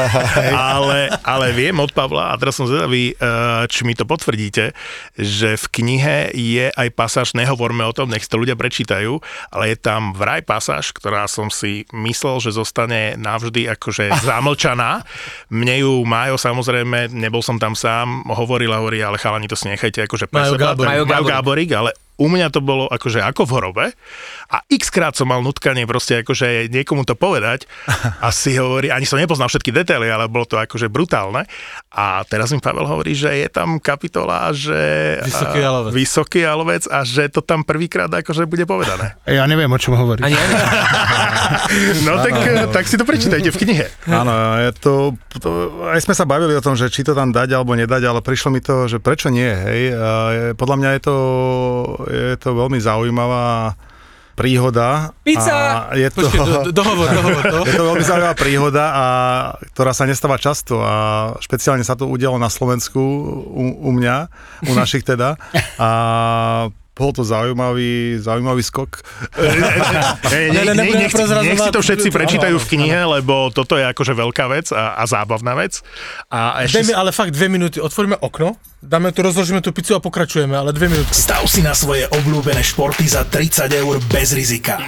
[0.74, 4.72] ale, ale viem od Pavla, a teraz som zvedavý, eh, či mi to potvrdíte,
[5.14, 9.20] že v knihe je aj pasáž, nehovorme o tom, nech si to ľudia prečítajú,
[9.52, 15.04] ale je tam vraj pasáž, ktorá som si myslel, že zostane navždy akože zamlčaná.
[15.52, 19.68] Mne ju Majo samozrejme, nebol som tam sám, hovoril a hovorí, ale chalani to si
[19.68, 20.72] nechajte akože pre Majo seba.
[20.72, 20.88] Gáborík.
[20.88, 21.90] Majo Majo Gáborík, ale
[22.20, 23.86] u mňa to bolo akože ako v hrobe
[24.46, 27.64] a x krát som mal nutkanie proste akože niekomu to povedať
[28.20, 31.48] a si hovorí, ani som nepoznal všetky detaily, ale bolo to akože brutálne
[31.88, 34.76] a teraz mi Pavel hovorí, že je tam kapitola, že
[35.22, 35.90] Vysoký jalovec.
[35.92, 39.16] vysoký jalovec a že to tam prvýkrát akože bude povedané.
[39.24, 40.20] Ja neviem, o čom hovorí.
[40.20, 40.54] Ani, ani,
[42.02, 42.34] No tak,
[42.70, 43.86] tak si to prečítajte v knihe.
[44.06, 44.92] Áno, je to,
[45.34, 45.48] to,
[45.88, 48.50] aj sme sa bavili o tom, že či to tam dať alebo nedať, ale prišlo
[48.50, 49.80] mi to, že prečo nie, hej.
[49.90, 51.16] A je- Podľa mňa je to,
[52.10, 53.78] je to veľmi zaujímavá
[54.40, 55.12] príhoda.
[55.20, 55.92] Pizza!
[55.92, 57.58] A je to, Počkej, do, do, dohovor, dohovor, to.
[57.68, 59.06] je to veľmi zaujímavá príhoda, a,
[59.76, 60.94] ktorá sa nestáva často a
[61.44, 63.00] špeciálne sa to udialo na Slovensku
[63.44, 64.16] u, u mňa,
[64.64, 65.36] u našich teda.
[65.76, 65.88] A
[67.00, 69.00] bol to zaujímavý, zaujímavý skok.
[70.30, 74.12] Ne, Ne, ne, nech, nech si to všetci prečítajú v knihe, lebo toto je akože
[74.12, 75.80] veľká vec a, a zábavná vec.
[76.28, 76.94] A Dve, ešte...
[76.94, 80.90] ale fakt dve minúty, otvoríme okno, dáme tu, rozložíme tú pizzu a pokračujeme, ale dve
[80.90, 81.10] minúty.
[81.14, 84.82] Stav si na svoje obľúbené športy za 30 eur bez rizika.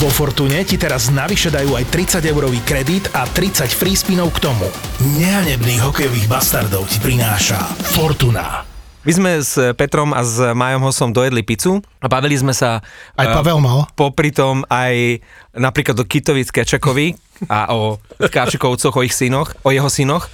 [0.00, 4.48] Vo Fortune ti teraz navyše dajú aj 30 eurový kredit a 30 free spinov k
[4.48, 4.68] tomu.
[5.18, 7.58] Nehanebných hokejových bastardov ti prináša
[7.96, 8.71] Fortuna.
[9.02, 12.78] My sme s Petrom a s Majom Hosom dojedli pizzu a bavili sme sa
[13.18, 13.90] Aj eh, Pavel mal.
[13.98, 15.18] popri tom aj
[15.58, 17.18] napríklad o Kitovi Kečakovi
[17.50, 20.30] a o Káčikovcoch, o ich synoch, o jeho synoch.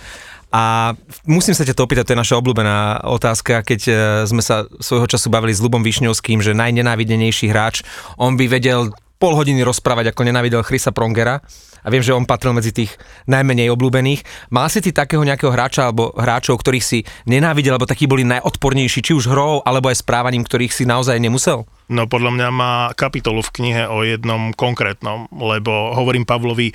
[0.49, 0.97] A
[1.29, 3.93] musím sa ťa to opýtať, to je naša obľúbená otázka, keď e,
[4.25, 7.85] sme sa svojho času bavili s Lubom Višňovským, že najnenávidenejší hráč,
[8.16, 8.89] on by vedel
[9.19, 11.43] pol hodiny rozprávať, ako nenávidel Chrisa Prongera
[11.83, 12.95] a viem, že on patril medzi tých
[13.31, 14.51] najmenej obľúbených.
[14.51, 19.01] Mal si ty takého nejakého hráča alebo hráčov, ktorých si nenávidel, alebo takí boli najodpornejší,
[19.03, 21.66] či už hrou, alebo aj správaním, ktorých si naozaj nemusel?
[21.91, 26.75] No podľa mňa má kapitolu v knihe o jednom konkrétnom, lebo hovorím Pavlovi,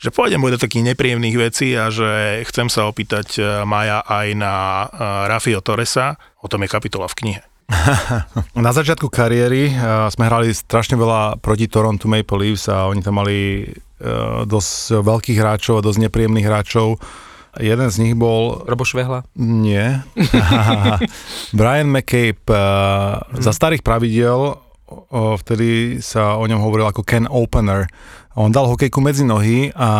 [0.00, 4.54] že pôjdem do takých nepríjemných vecí a že chcem sa opýtať e, Maja aj na
[4.56, 4.86] e,
[5.28, 7.49] Rafio Torresa, o tom je kapitola v knihe.
[8.66, 13.22] Na začiatku kariéry uh, sme hrali strašne veľa proti Toronto Maple Leafs a oni tam
[13.22, 16.98] mali uh, dosť veľkých hráčov a dosť nepríjemných hráčov.
[17.58, 19.26] Jeden z nich bol Robo Švehla?
[19.34, 20.06] Nie.
[21.58, 22.46] Brian McCabe.
[22.46, 24.69] Uh, za starých pravidel
[25.10, 27.90] vtedy sa o ňom hovoril ako Ken Opener.
[28.38, 29.90] On dal hokejku medzi nohy a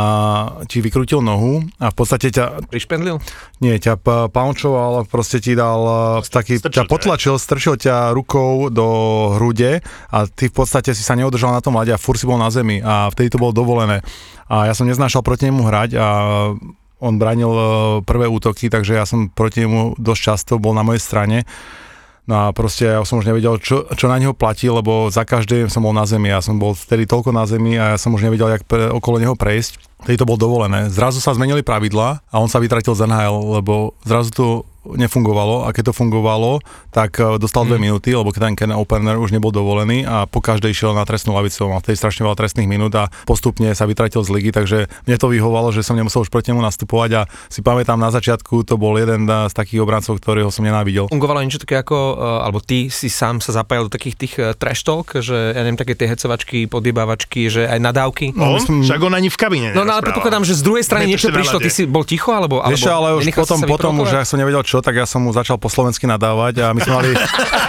[0.71, 2.63] ti vykrútil nohu a v podstate ťa...
[2.71, 3.19] Prišpendlil?
[3.59, 8.71] Nie, ťa p- pounčoval, proste ti dal e, taký, Strčil ťa potlačil, strčil ťa rukou
[8.71, 8.87] do
[9.35, 9.83] hrude
[10.15, 12.55] a ty v podstate si sa neudržal na tom ľade a fur si bol na
[12.55, 13.99] zemi a vtedy to bolo dovolené.
[14.47, 16.07] A ja som neznášal proti nemu hrať a
[17.03, 17.65] on bránil e,
[18.07, 21.43] prvé útoky, takže ja som proti nemu dosť často bol na mojej strane.
[22.31, 25.67] No a proste ja som už nevedel, čo, čo na neho platí, lebo za každým
[25.67, 26.31] som bol na zemi.
[26.31, 29.19] Ja som bol vtedy toľko na zemi a ja som už nevedel, jak pre, okolo
[29.19, 29.90] neho prejsť.
[30.01, 30.89] Vtedy to bolo dovolené.
[30.89, 34.47] Zrazu sa zmenili pravidla a on sa vytratil z NHL, lebo zrazu to
[34.83, 39.21] nefungovalo a keď to fungovalo, tak e, dostal dve minúty, lebo keď ten Ken Opener
[39.21, 42.65] už nebol dovolený a po každej šiel na trestnú lavicu, mal vtedy strašne veľa trestných
[42.65, 46.33] minút a postupne sa vytratil z ligy, takže mne to vyhovalo, že som nemusel už
[46.33, 50.49] proti nemu nastupovať a si pamätám na začiatku, to bol jeden z takých obrancov, ktorého
[50.49, 51.13] som nenávidel.
[51.13, 54.57] Fungovalo niečo také ako, e, alebo ty si sám sa zapájal do takých tých e,
[54.57, 58.33] trash talk, že ja neviem, také tie hecovačky, podjebávačky, že aj nadávky?
[58.33, 58.57] On?
[58.57, 61.35] myslím- Však on ani v kabíne No, no ale predpokladám, že z druhej strany niečo
[61.35, 62.63] prišlo, ty si bol ticho, alebo...
[62.63, 65.35] Vieš alebo ale už potom, potom už ja som nevedel čo, tak ja som mu
[65.35, 67.11] začal po slovensky nadávať a my sme mali,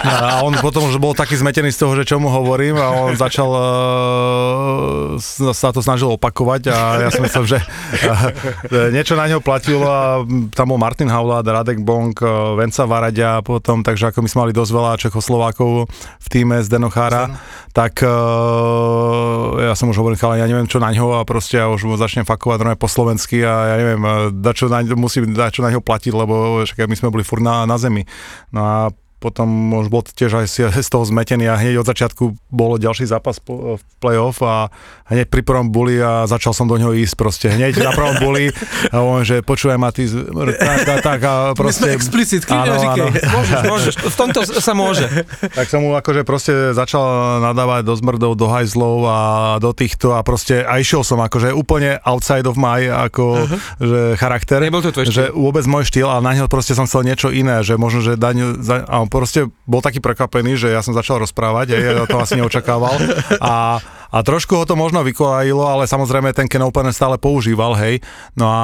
[0.06, 3.18] a on potom už bol taký zmetený z toho, že čo mu hovorím a on
[3.18, 5.18] začal uh,
[5.50, 10.22] sa to snažil opakovať a ja som myslel, že uh, niečo na neho platilo a
[10.54, 14.40] tam bol Martin Haulát, Radek Bonk, uh, Venca Varaďa a potom, takže ako my sme
[14.46, 17.34] mali dosť veľa Čechoslovákov v týme z Denochára,
[17.74, 21.66] tak uh, ja som už hovoril, ale ja neviem čo na ňo a proste ja
[21.72, 24.04] už mu začnem fakovať normálne po slovensky a ja neviem,
[24.44, 27.40] da čo na, musím dať čo na ňo platiť, lebo však my sme boli furt
[27.40, 28.04] na, na zemi.
[28.52, 28.76] No a
[29.22, 29.46] potom
[29.78, 30.46] už bol tiež aj
[30.86, 34.74] z toho zmetený a hneď od začiatku bol ďalší zápas po, v play-off a
[35.06, 37.46] hneď pri prvom buli a začal som do ňoho ísť proste.
[37.46, 38.50] Hneď na prvom buli
[38.90, 40.10] a on, že počúvaj ma ty,
[40.66, 41.94] tak, tak, tak a My sme proste...
[41.94, 43.06] explicit, Áno, áno.
[43.38, 45.06] Môžeš, môžeš, v tomto sa môže.
[45.54, 49.18] Tak som mu akože proste začal nadávať do zmrdov, do hajzlov a
[49.62, 53.46] do týchto a proste a išiel som akože úplne outside of my ako
[53.78, 54.58] že charakter.
[54.62, 55.04] Nebol to tvoj.
[55.08, 58.16] Že vôbec môj štýl, ale na neho proste som chcel niečo iné, že možno, že
[58.16, 62.40] daň, za, a proste bol taký prekvapený, že ja som začal rozprávať ja to asi
[62.40, 62.96] neočakával
[63.44, 68.04] a a trošku ho to možno vykolajilo, ale samozrejme ten Ken Opener stále používal, hej.
[68.36, 68.60] No a,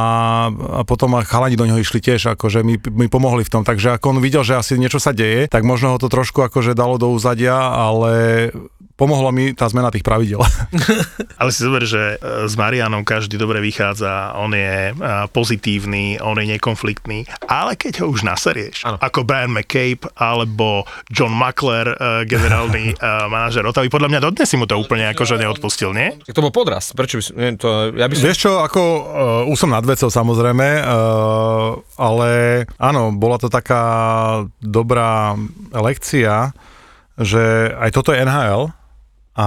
[0.53, 3.65] a potom chalani do neho išli tiež, akože mi, mi pomohli v tom.
[3.65, 6.77] Takže ako on videl, že asi niečo sa deje, tak možno ho to trošku akože
[6.77, 8.53] dalo do úzadia, ale
[8.99, 10.43] pomohlo mi tá zmena tých pravidel.
[11.41, 14.93] Ale si zober, že e, s Marianom každý dobre vychádza, on je e,
[15.31, 18.99] pozitívny, on je nekonfliktný, ale keď ho už naserieš, Áno.
[18.99, 20.83] ako Brian McCabe alebo
[21.15, 22.99] John Muckler, e, generálny
[23.33, 26.19] manažer Otavy, podľa mňa dodnes si mu to úplne akože neodpustil, nie?
[26.27, 28.25] Tak to bol podraz, prečo by som, to, ja by som...
[28.27, 32.31] Vieš čo, ako uh, už som nad vecou samozrejme, uh, ale
[32.83, 33.85] áno, bola to taká
[34.59, 35.39] dobrá
[35.71, 36.51] lekcia,
[37.15, 38.75] že aj toto je NHL
[39.39, 39.47] a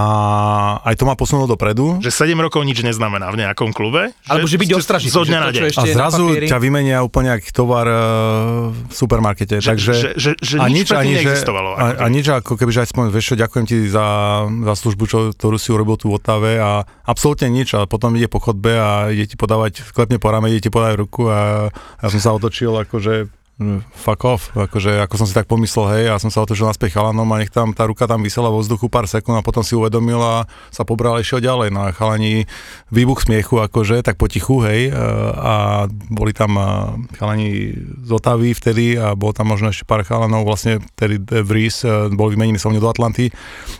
[0.88, 2.00] aj to ma posunulo dopredu.
[2.00, 4.16] Že 7 rokov nič neznamená v nejakom klube.
[4.24, 5.12] Alebo že byť ostražitý.
[5.12, 5.62] Zo dňa že na deň.
[5.68, 9.60] A zrazu ťa vymenia úplne jak tovar uh, v supermarkete.
[9.60, 11.76] Že, takže, že, že, že nič, predtým neexistovalo.
[11.76, 14.06] a, ako a nič ako keby, že aj aspoň, vieš čo, ďakujem ti za,
[14.48, 18.32] za službu, čo, ktorú si urobil tu v Otave a absolútne nič a potom ide
[18.32, 21.68] po chodbe a ide ti podávať, klepne po rame, ide ti podávať ruku a
[22.00, 23.41] ja som sa otočil akože
[23.92, 27.28] fuck off, akože ako som si tak pomyslel, hej, a som sa otočil naspäť chalanom
[27.30, 30.18] a nech tam tá ruka tam vysela vo vzduchu pár sekúnd a potom si uvedomil
[30.18, 31.68] a sa pobral išiel ďalej.
[31.68, 32.48] No a chalani
[32.88, 34.92] výbuch smiechu, akože, tak potichu, hej, e,
[35.36, 36.64] a boli tam e,
[37.20, 41.84] chalani z Otavy vtedy a bol tam možno ešte pár chalanov, vlastne tedy De Vries,
[41.84, 43.28] e, bol vymenení som do Atlanty,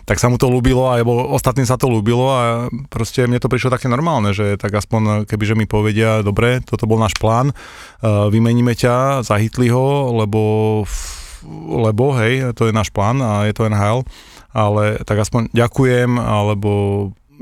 [0.05, 3.49] tak sa mu to ľúbilo a bol, ostatným sa to ľúbilo a proste mne to
[3.49, 7.51] prišlo také normálne, že tak aspoň kebyže mi povedia, dobre, toto bol náš plán,
[8.05, 10.41] vymeníme ťa, zahytli ho, lebo,
[11.69, 14.07] lebo hej, to je náš plán a je to NHL,
[14.53, 16.71] ale tak aspoň ďakujem, alebo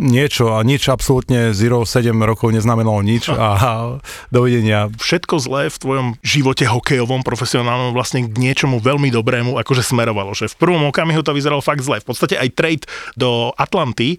[0.01, 3.99] niečo a nič absolútne 0, 7 rokov neznamenalo nič a
[4.35, 4.89] dovidenia.
[4.97, 10.33] všetko zlé v tvojom živote hokejovom, profesionálnom vlastne k niečomu veľmi dobrému akože smerovalo.
[10.33, 12.01] Že v prvom okamihu to vyzeralo fakt zle.
[12.01, 14.17] V podstate aj trade do Atlanty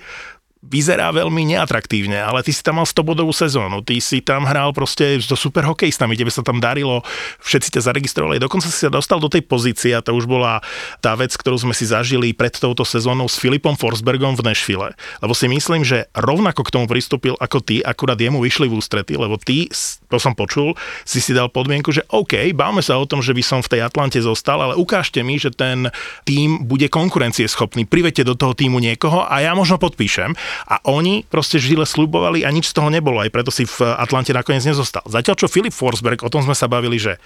[0.63, 4.71] vyzerá veľmi neatraktívne, ale ty si tam mal 100 bodovú sezónu, ty si tam hral
[4.71, 7.03] proste so super hokejistami, tebe sa tam darilo,
[7.43, 10.63] všetci ťa zaregistrovali, dokonca si sa dostal do tej pozície a to už bola
[11.03, 15.35] tá vec, ktorú sme si zažili pred touto sezónou s Filipom Forsbergom v Nashville, lebo
[15.35, 19.43] si myslím, že rovnako k tomu pristúpil ako ty, akurát jemu vyšli v ústrety, lebo
[19.43, 19.67] ty,
[20.07, 23.43] to som počul, si si dal podmienku, že OK, báme sa o tom, že by
[23.43, 25.91] som v tej Atlante zostal, ale ukážte mi, že ten
[26.23, 30.39] tým bude konkurencieschopný, privedte do toho týmu niekoho a ja možno podpíšem.
[30.68, 34.34] A oni proste žile slubovali a nič z toho nebolo, aj preto si v Atlante
[34.34, 35.05] nakoniec nezostal.
[35.07, 37.20] Zatiaľ čo Filip Forsberg, o tom sme sa bavili, že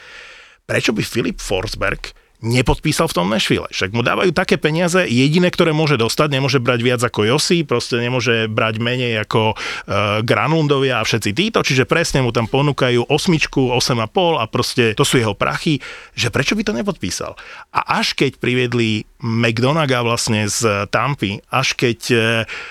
[0.67, 2.13] prečo by Filip Forsberg
[2.45, 3.69] nepodpísal v tom Nashville.
[3.71, 7.97] Však mu dávajú také peniaze, jediné, ktoré môže dostať, nemôže brať viac ako Josi, proste
[7.97, 13.73] nemôže brať menej ako uh, Granundovia a všetci títo, čiže presne mu tam ponúkajú osmičku,
[13.73, 15.81] 8,5 a proste to sú jeho prachy,
[16.13, 17.33] že prečo by to nepodpísal.
[17.73, 22.21] A až keď priviedli McDonaga vlastne z Tampy, až keď uh,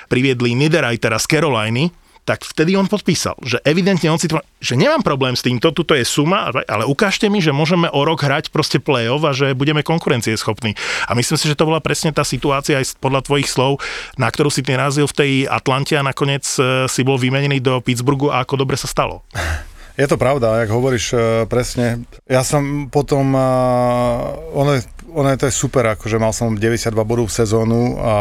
[0.08, 1.90] priviedli Niederreitera z Caroliny,
[2.26, 5.94] tak vtedy on podpísal, že evidentne on si to, že nemám problém s týmto, tuto
[5.94, 9.86] je suma, ale ukážte mi, že môžeme o rok hrať proste play-off a že budeme
[9.86, 10.74] konkurencieschopní.
[11.06, 13.78] A myslím si, že to bola presne tá situácia aj podľa tvojich slov,
[14.18, 17.78] na ktorú si ty narazil v tej Atlante a nakoniec e, si bol vymenený do
[17.78, 19.22] Pittsburghu a ako dobre sa stalo.
[19.96, 22.04] Je to pravda, jak hovoríš uh, presne.
[22.28, 24.76] Ja som potom, uh, ono,
[25.16, 28.14] ono je to je super, akože mal som 92 bodov v sezónu a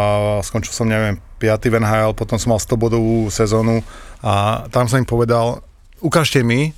[0.46, 1.66] skončil som, neviem, 5.
[1.66, 3.82] v NHL, potom som mal 100 bodovú sezónu
[4.22, 5.58] a tam som im povedal,
[5.98, 6.70] ukážte mi,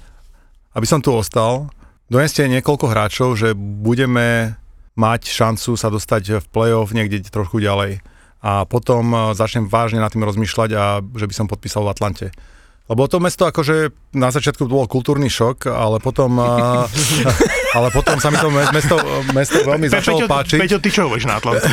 [0.72, 1.68] aby som tu ostal,
[2.08, 4.56] doneste niekoľko hráčov, že budeme
[4.96, 8.00] mať šancu sa dostať v play-off niekde trošku ďalej.
[8.40, 12.26] A potom začnem vážne nad tým rozmýšľať a že by som podpísal v Atlante.
[12.86, 16.38] Lebo to mesto akože na začiatku bol kultúrny šok, ale potom,
[17.76, 18.96] ale potom sa mi to mesto,
[19.36, 20.58] mesto veľmi začalo Peťo, páčiť.
[20.64, 21.68] Peťo, ty čo na Atlantu?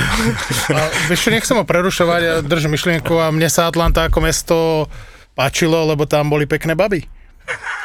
[1.08, 4.58] vieš čo, nechcem ho prerušovať, ja držím myšlienku a mne sa Atlanta ako mesto
[5.34, 7.08] páčilo, lebo tam boli pekné baby.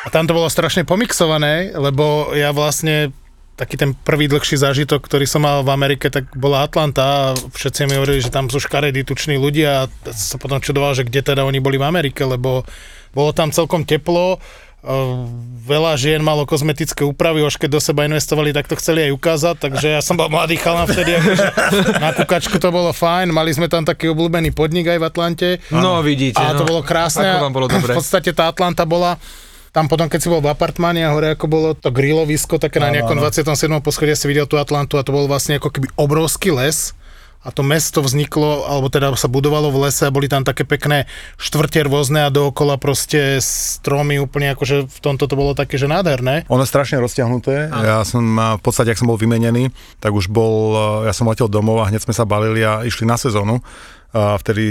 [0.06, 3.14] A tam to bolo strašne pomixované, lebo ja vlastne
[3.58, 7.90] taký ten prvý dlhší zážitok, ktorý som mal v Amerike, tak bola Atlanta a všetci
[7.90, 11.42] mi hovorili, že tam sú škaredí, tuční ľudia a sa potom čudoval, že kde teda
[11.42, 12.62] oni boli v Amerike, lebo
[13.10, 14.38] bolo tam celkom teplo,
[15.68, 19.56] veľa žien malo kozmetické úpravy, už keď do seba investovali, tak to chceli aj ukázať,
[19.58, 21.46] takže ja som bol mladý chalán vtedy, akože
[21.98, 25.48] na kukačku to bolo fajn, mali sme tam taký obľúbený podnik aj v Atlante.
[25.74, 26.70] No vidíte, A to no.
[26.70, 27.26] bolo krásne.
[27.26, 27.90] Ako vám bolo dobre.
[27.90, 29.18] V podstate tá Atlanta bola
[29.68, 32.88] tam potom, keď si bol v apartmáne a hore ako bolo to grilovisko, také na
[32.88, 33.44] nejakom 27.
[33.84, 36.96] poschodí si videl tú Atlantu a to bol vlastne ako keby obrovský les
[37.38, 41.06] a to mesto vzniklo, alebo teda sa budovalo v lese a boli tam také pekné
[41.38, 46.44] štvrte rôzne a dookola proste stromy úplne akože v tomto to bolo také, že nádherné.
[46.50, 47.70] Ono je strašne rozťahnuté.
[47.70, 49.70] Ja som v podstate, ak som bol vymenený,
[50.02, 50.74] tak už bol,
[51.06, 53.62] ja som letel domov a hneď sme sa balili a išli na sezónu.
[54.08, 54.64] A vtedy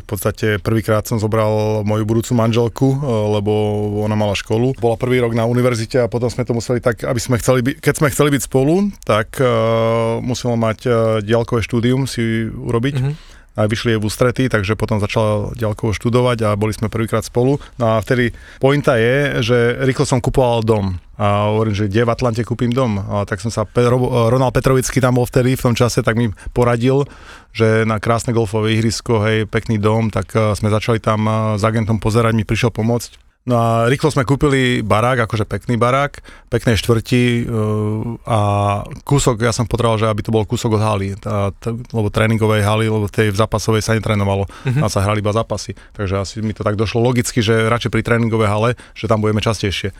[0.00, 2.88] v podstate prvýkrát som zobral moju budúcu manželku,
[3.36, 3.52] lebo
[4.00, 4.80] ona mala školu.
[4.80, 7.74] Bola prvý rok na univerzite a potom sme to museli tak, aby sme chceli byť,
[7.84, 12.96] keď sme chceli byť spolu, tak uh, muselo mať uh, diaľkové štúdium si urobiť.
[12.96, 17.26] Mm-hmm a vyšli jej v ústrety, takže potom začal ďalkovo študovať a boli sme prvýkrát
[17.26, 17.58] spolu.
[17.74, 18.30] No a vtedy
[18.62, 21.02] pointa je, že rýchlo som kupoval dom.
[21.18, 23.02] A hovorím, že kde v Atlante kúpim dom.
[23.02, 27.10] A tak som sa, Ronald Petrovický tam bol vtedy v tom čase, tak mi poradil,
[27.50, 31.26] že na krásne golfové ihrisko, hej, pekný dom, tak sme začali tam
[31.58, 36.20] s agentom pozerať, mi prišiel pomôcť No a rýchlo sme kúpili barák, akože pekný barák,
[36.52, 38.40] pekné štvrti uh, a
[39.08, 42.60] kúsok, ja som potreboval, že aby to bol kúsok od haly, tá, tá, lebo tréningovej
[42.60, 44.84] haly, lebo tej v zápasovej sa netrénovalo, uh-huh.
[44.84, 45.72] a sa hrali iba zápasy.
[45.96, 49.40] Takže asi mi to tak došlo logicky, že radšej pri tréningovej hale, že tam budeme
[49.40, 49.96] častejšie.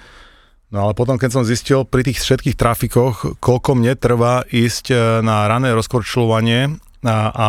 [0.68, 4.96] No ale potom, keď som zistil pri tých všetkých trafikoch, koľko mne trvá ísť e,
[5.24, 6.76] na rané rozkorčľovanie
[7.08, 7.48] a, a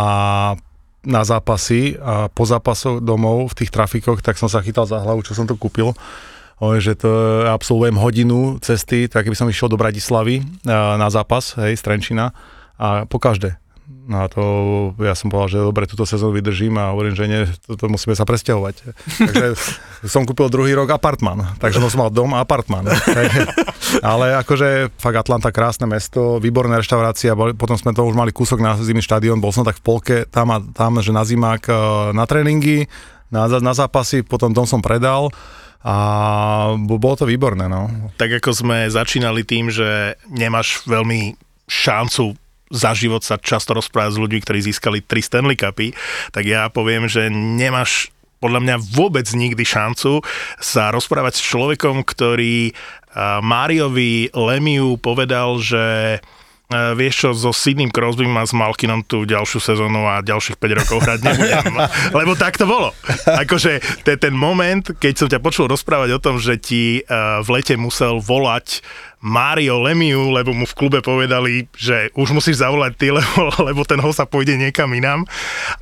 [1.06, 5.24] na zápasy a po zápasoch domov v tých trafikoch, tak som sa chytal za hlavu,
[5.24, 5.96] čo som to kúpil.
[6.60, 7.08] O, že to
[7.48, 12.36] absolvujem hodinu cesty, tak keby som išiel do Bratislavy na zápas, hej, z Trenčina
[12.76, 13.56] a po každé.
[13.90, 14.42] No a to
[15.02, 18.22] ja som povedal, že dobre, túto sezónu vydržím a hovorím, že nie, toto musíme sa
[18.22, 18.76] presťahovať.
[19.30, 19.48] Takže
[20.06, 22.86] som kúpil druhý rok apartman, takže som mal dom a apartman.
[24.06, 28.78] Ale akože fakt Atlanta krásne mesto, výborná reštaurácia, potom sme to už mali kúsok na
[28.78, 31.74] zimný štadión, bol som tak v polke tam a tam, že na zimák e,
[32.14, 32.86] na tréningy,
[33.34, 35.34] na, na zápasy, potom dom som predal
[35.82, 35.96] a
[36.78, 37.66] bolo to výborné.
[37.66, 37.90] No.
[38.22, 41.34] Tak ako sme začínali tým, že nemáš veľmi
[41.66, 42.38] šancu
[42.70, 45.94] za život sa často rozprávať s ľuďmi, ktorí získali tri Stanley Cupy,
[46.30, 50.24] tak ja poviem, že nemáš podľa mňa vôbec nikdy šancu
[50.64, 52.72] sa rozprávať s človekom, ktorý
[53.44, 56.18] Máriovi Lemiu povedal, že
[56.70, 60.98] vieš čo, so Sidným Crosbym a s Malkinom tú ďalšiu sezónu a ďalších 5 rokov
[61.02, 61.74] hrať nebudem.
[62.22, 62.94] Lebo tak to bolo.
[63.26, 67.02] Akože ten, ten moment, keď som ťa počul rozprávať o tom, že ti
[67.42, 68.86] v lete musel volať
[69.20, 74.00] Mario Lemiu, lebo mu v klube povedali, že už musíš zavolať ty, lebo, lebo ten
[74.00, 75.28] ho sa pôjde niekam inám.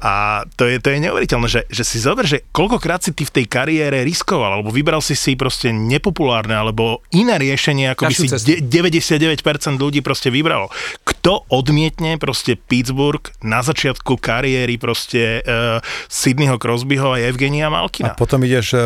[0.02, 3.34] A to je, to je neuveriteľné, že, že si zober, že koľkokrát si ty v
[3.42, 8.28] tej kariére riskoval, alebo vybral si si proste nepopulárne, alebo iné riešenie, ako by si
[8.28, 9.38] de- 99%
[9.78, 10.74] ľudí proste vybralo.
[11.06, 15.78] Kto odmietne proste Pittsburgh na začiatku kariéry proste uh,
[16.10, 18.18] Sydneyho Crosbyho a Evgenia A Malkina?
[18.18, 18.82] potom ideš eh,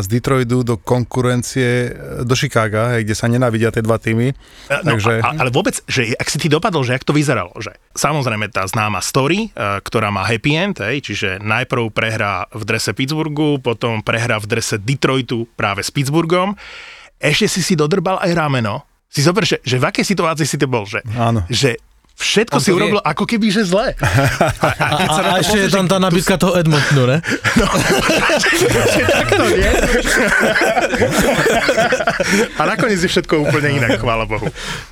[0.00, 1.92] z Detroitu do konkurencie eh,
[2.22, 4.32] do Chicaga, hej, kde sa nenávidia tie dva týmy.
[4.68, 5.20] No, Takže...
[5.20, 8.64] a, ale vôbec, že ak si ty dopadol, že jak to vyzeralo, že samozrejme tá
[8.64, 14.00] známa story, e, ktorá má happy end, hej, čiže najprv prehrá v drese Pittsburghu, potom
[14.00, 16.54] prehrá v drese Detroitu práve s Pittsburghom,
[17.16, 18.84] ešte si si dodrbal aj rameno.
[19.08, 21.46] Si zober, že, že v akej situácii si to bol, že, Áno.
[21.48, 21.80] že
[22.16, 22.76] všetko On si vie.
[22.76, 23.92] urobil ako keby, že zle.
[23.92, 24.08] A,
[24.80, 27.18] a, A, na a to ešte je tam tá nabídka toho Edmontonu, ne?
[29.06, 29.70] takto, nie?
[32.56, 34.48] A nakoniec je všetko úplne inak, chvála Bohu.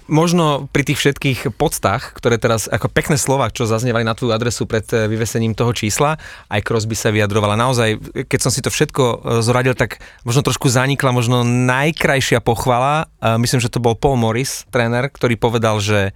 [0.07, 4.65] Možno pri tých všetkých podstách, ktoré teraz, ako pekné slova, čo zaznievali na tú adresu
[4.65, 7.57] pred eh, vyvesením toho čísla, aj Crosby sa vyjadrovala.
[7.57, 7.89] Naozaj,
[8.29, 13.09] keď som si to všetko eh, zoradil, tak možno trošku zanikla, možno najkrajšia pochvala.
[13.19, 16.13] Eh, Myslím, že to bol Paul Morris, tréner, ktorý povedal, že,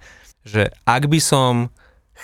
[0.49, 1.69] že ak by som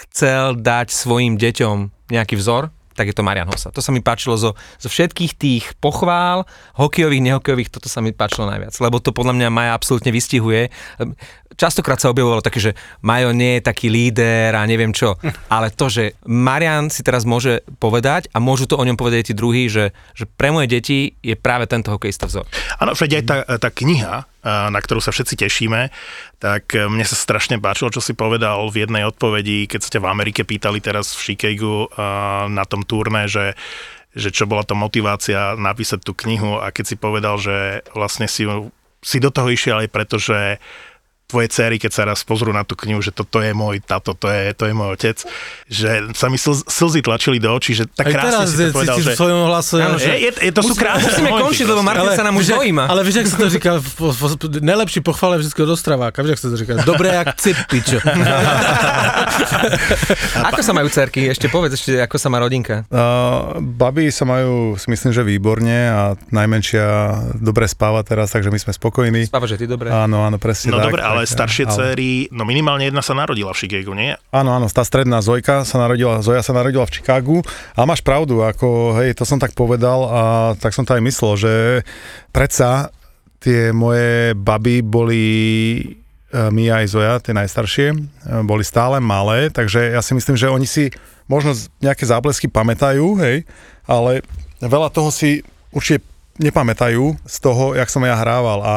[0.09, 3.75] chcel dať svojim deťom nejaký vzor, tak je to Marian Hossa.
[3.75, 6.47] To sa mi páčilo zo, zo všetkých tých pochvál,
[6.79, 10.71] hokejových, nehokejových, toto sa mi páčilo najviac, lebo to podľa mňa Maja absolútne vystihuje.
[11.59, 12.71] Častokrát sa objavovalo také, že
[13.03, 15.19] Majo nie je taký líder a neviem čo,
[15.51, 19.27] ale to, že Marian si teraz môže povedať a môžu to o ňom povedať aj
[19.27, 22.47] tí druhí, že, že pre moje deti je práve tento hokejista vzor.
[22.79, 25.89] Áno, však aj tá, tá kniha, na ktorú sa všetci tešíme,
[26.37, 30.09] tak e, mne sa strašne páčilo, čo si povedal v jednej odpovedi, keď ste v
[30.09, 33.57] Amerike pýtali teraz v Chicagu a, na tom turné, že
[34.15, 38.47] že čo bola to motivácia napísať tú knihu a keď si povedal, že vlastne si,
[39.03, 40.63] si do toho išiel aj preto, že
[41.25, 44.29] tvoje cery, keď sa raz pozrú na tú knihu, že toto je môj tato, to
[44.29, 45.17] je, to je môj otec,
[45.65, 48.71] že sa mi slz, slzy tlačili do očí, že tak Aj krásne teraz si to
[48.71, 49.11] povedal, že...
[49.17, 49.77] svojom hlase.
[49.81, 51.81] Áno, že- je, je, to sú krásne Musíme končiť, lebo.
[51.81, 52.85] Martin sa nám už zaujíma.
[52.85, 53.71] Ale vieš, jak sa to říká,
[54.61, 57.97] najlepší pochvala je vždy od Ostraváka, vieš, jak sa to říká, dobré jak cip, pičo.
[60.49, 61.27] Ako sa majú cerky?
[61.27, 62.85] Ešte povedz ešte, ako sa má rodinka.
[62.87, 65.99] Uh, baby sa majú, si myslím, že výborne a
[66.29, 66.85] najmenšia
[67.35, 69.21] dobre spáva teraz, takže my sme spokojní.
[69.27, 69.91] Spáva, že ty dobre.
[69.91, 70.91] Áno, áno, presne No tak.
[70.91, 74.11] dobre, ale tak, staršie ale- céry, no minimálne jedna sa narodila v Chicagu, nie?
[74.35, 77.37] Áno, áno, tá stredná Zojka sa narodila, Zoja sa narodila v Chicagu.
[77.73, 80.21] A máš pravdu, ako hej, to som tak povedal a
[80.59, 81.53] tak som to aj myslel, že
[82.35, 82.91] predsa
[83.39, 85.25] tie moje baby boli
[85.77, 85.85] e,
[86.49, 87.97] Mia aj Zoja, tie najstaršie, e,
[88.43, 90.89] boli stále malé, takže ja si myslím, že oni si
[91.29, 93.45] možno nejaké záblesky pamätajú, hej,
[93.85, 94.25] ale
[94.61, 96.05] veľa toho si určite
[96.41, 98.59] nepamätajú z toho, jak som ja hrával.
[98.65, 98.75] A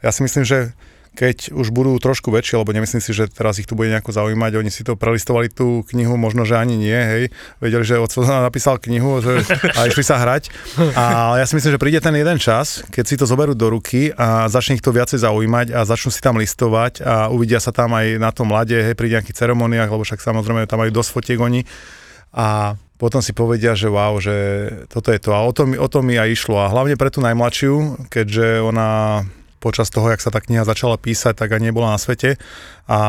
[0.00, 0.72] ja si myslím, že
[1.14, 4.58] keď už budú trošku väčšie, lebo nemyslím si, že teraz ich tu bude nejako zaujímať,
[4.58, 7.24] oni si to prelistovali tú knihu, možno, že ani nie, hej,
[7.62, 9.46] vedeli, že otco napísal knihu že,
[9.78, 10.50] a išli sa hrať.
[10.98, 14.10] A ja si myslím, že príde ten jeden čas, keď si to zoberú do ruky
[14.10, 17.94] a začne ich to viacej zaujímať a začnú si tam listovať a uvidia sa tam
[17.94, 21.38] aj na tom mlade, hej, pri nejakých ceremoniách, lebo však samozrejme tam majú dosť fotiek
[21.38, 21.62] oni
[22.34, 24.34] a potom si povedia, že wow, že
[24.90, 25.34] toto je to.
[25.34, 26.62] A o tom, o tom mi aj išlo.
[26.62, 29.22] A hlavne pre tú najmladšiu, keďže ona
[29.64, 32.36] počas toho, jak sa tá kniha začala písať, tak ani nebola na svete.
[32.84, 33.00] A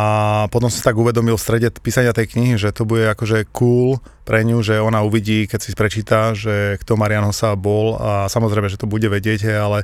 [0.47, 4.47] potom som tak uvedomil v strede písania tej knihy, že to bude akože cool pre
[4.47, 8.79] ňu, že ona uvidí, keď si prečíta, že kto Marian Hossa bol a samozrejme, že
[8.79, 9.83] to bude vedieť, ale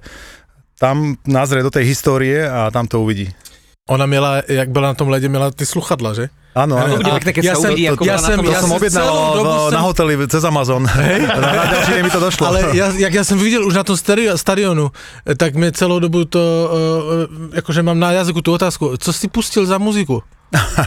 [0.80, 3.28] tam názrie do tej histórie a tam to uvidí.
[3.92, 6.30] Ona měla, jak byla na tom ledě, měla ty sluchadla, že?
[6.52, 7.00] Áno, áno.
[7.00, 9.40] bude pekné, keď ja sa som- uvidí, ako ja som- ja som som objednal v-
[9.40, 10.84] som- na hoteli cez Amazon.
[10.84, 11.20] Hej?
[11.24, 12.44] Na, ďalší mi to došlo.
[12.46, 13.96] Ale ja, jak ja jsem viděl už na tom
[14.36, 14.92] stadionu,
[15.24, 19.28] eh, tak mě celou dobu to, uh, jakože mám na jazyku tu otázku, co jsi
[19.28, 20.24] pustil za muziku?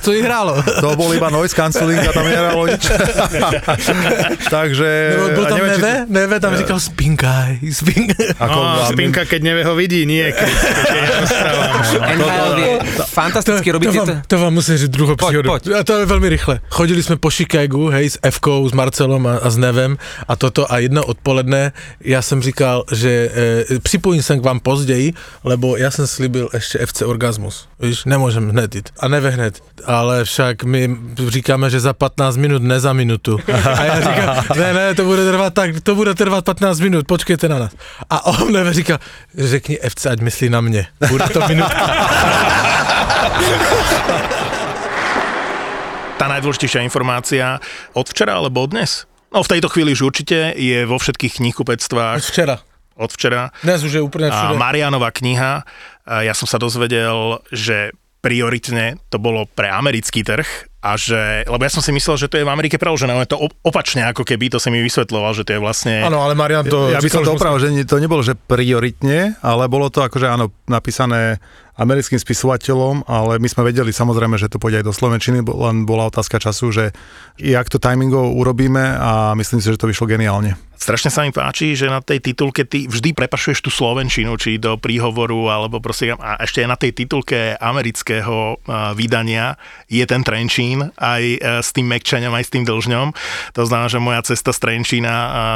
[0.00, 0.60] Co jí hrálo?
[0.84, 2.84] To bol iba noise cancelling a tam nehralo nič.
[4.52, 5.16] Takže...
[5.16, 6.06] Nebo byl a tam neviem, či- Neve?
[6.08, 8.26] Neve tam říkal spinkaj, spinkaj.
[8.44, 10.48] Ako, No, a- spinka, keď nevie ho vidí, nie, keď,
[10.84, 11.72] keď ja rozprávam.
[12.12, 12.72] NHL vie
[13.08, 15.48] fantasticky robiť to, vám, to vám musím říct druhou příhodu.
[15.60, 15.74] Poď.
[15.80, 16.60] A to je velmi rychle.
[16.68, 19.98] Chodili jsme po Chicagu, hej, s Fkou, s Marcelom a, a s Nevem
[20.28, 23.30] a toto a jedno odpoledne já jsem říkal, že
[23.70, 25.12] e, připojím se k vám později,
[25.44, 27.68] lebo já jsem slíbil ještě FC Orgasmus.
[27.80, 28.88] Víš, nemůžem hned jít.
[29.00, 29.60] A Neve hned.
[29.84, 30.96] Ale však my
[31.28, 33.38] říkáme, že za 15 minut, ne za minutu.
[33.78, 37.48] A já říkám, ne, ne, to bude trvat tak, to bude trvat 15 minut, počkejte
[37.48, 37.72] na nás.
[38.10, 38.98] A on Neve říká,
[39.38, 40.86] řekni FC, ať myslí na mě.
[41.08, 41.94] Bude to minutka.
[46.14, 47.58] Tá najdôležitejšia informácia
[47.92, 49.04] od včera alebo od dnes?
[49.34, 52.62] No v tejto chvíli už určite je vo všetkých knihkupectvách Včera.
[52.94, 53.50] od včera.
[53.66, 54.54] Dnes už je úplne A všude.
[54.54, 55.66] Marianová kniha,
[56.06, 57.90] a ja som sa dozvedel, že
[58.22, 60.46] prioritne to bolo pre americký trh
[60.80, 63.36] a že, lebo ja som si myslel, že to je v Amerike preložené, ale to
[63.36, 66.00] op- opačne ako keby, to si mi vysvetloval, že to je vlastne...
[66.00, 66.88] Áno, ale Marian to...
[66.94, 70.30] Ja by som to už opravil, že to nebolo, že prioritne, ale bolo to akože
[70.30, 71.42] áno, napísané
[71.74, 76.06] americkým spisovateľom, ale my sme vedeli samozrejme, že to pôjde aj do Slovenčiny, len bola
[76.06, 76.84] otázka času, že
[77.34, 80.54] jak to timingov urobíme a myslím si, že to vyšlo geniálne.
[80.84, 84.76] Strašne sa mi páči, že na tej titulke ty vždy prepašuješ tú slovenčinu, či do
[84.76, 88.60] príhovoru, alebo proste, a ešte aj na tej titulke amerického
[88.92, 89.56] vydania
[89.88, 93.08] je ten Trenčín, aj uh, s tým Mekčaňom, aj s tým Dlžňom.
[93.56, 95.14] To znamená, že moja cesta z Trenčína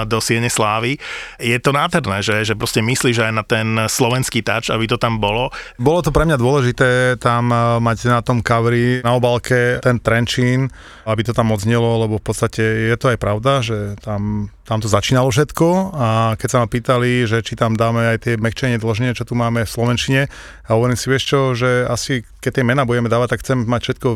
[0.09, 0.97] do Siene Slávy.
[1.37, 5.21] Je to nádherné, že, že proste myslíš aj na ten slovenský tač, aby to tam
[5.21, 5.53] bolo.
[5.77, 6.89] Bolo to pre mňa dôležité
[7.21, 10.73] tam eh, mať na tom coveri, na obálke ten Trenčín,
[11.05, 12.63] aby to tam odznelo, lebo v podstate
[12.93, 16.09] je to aj pravda, že tam, tam to začínalo všetko a
[16.39, 19.67] keď sa ma pýtali, že či tam dáme aj tie mekčenie dlžne, čo tu máme
[19.67, 20.31] v Slovenčine,
[20.63, 23.81] a hovorím si, vieš čo, že asi keď tie mená budeme dávať, tak chcem mať
[23.83, 24.09] všetko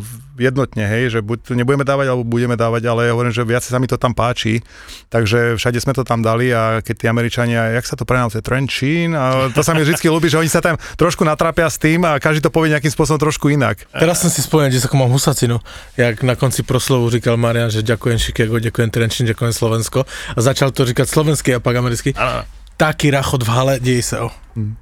[0.42, 3.62] jednotne, hej, že buď to nebudeme dávať, alebo budeme dávať, ale ja hovorím, že viac
[3.62, 4.58] sa mi to tam páči,
[5.06, 8.42] takže všade sme to tam dali a keď tí Američania, jak sa to prenáva, to
[8.42, 11.78] je Trenčín, a to sa mi vždy ľúbi, že oni sa tam trošku natrápia s
[11.78, 13.86] tým a každý to povie nejakým spôsobom trošku inak.
[13.94, 15.62] Teraz som si spomenul, že ako mám husacinu,
[15.94, 20.74] jak na konci proslovu říkal Marian, že ďakujem Chicago, ďakujem Trenčín, ďakujem Slovensko a začal
[20.74, 22.10] to říkať slovenský a pak americký.
[22.72, 24.28] Taký rachot v hale, dej sa o.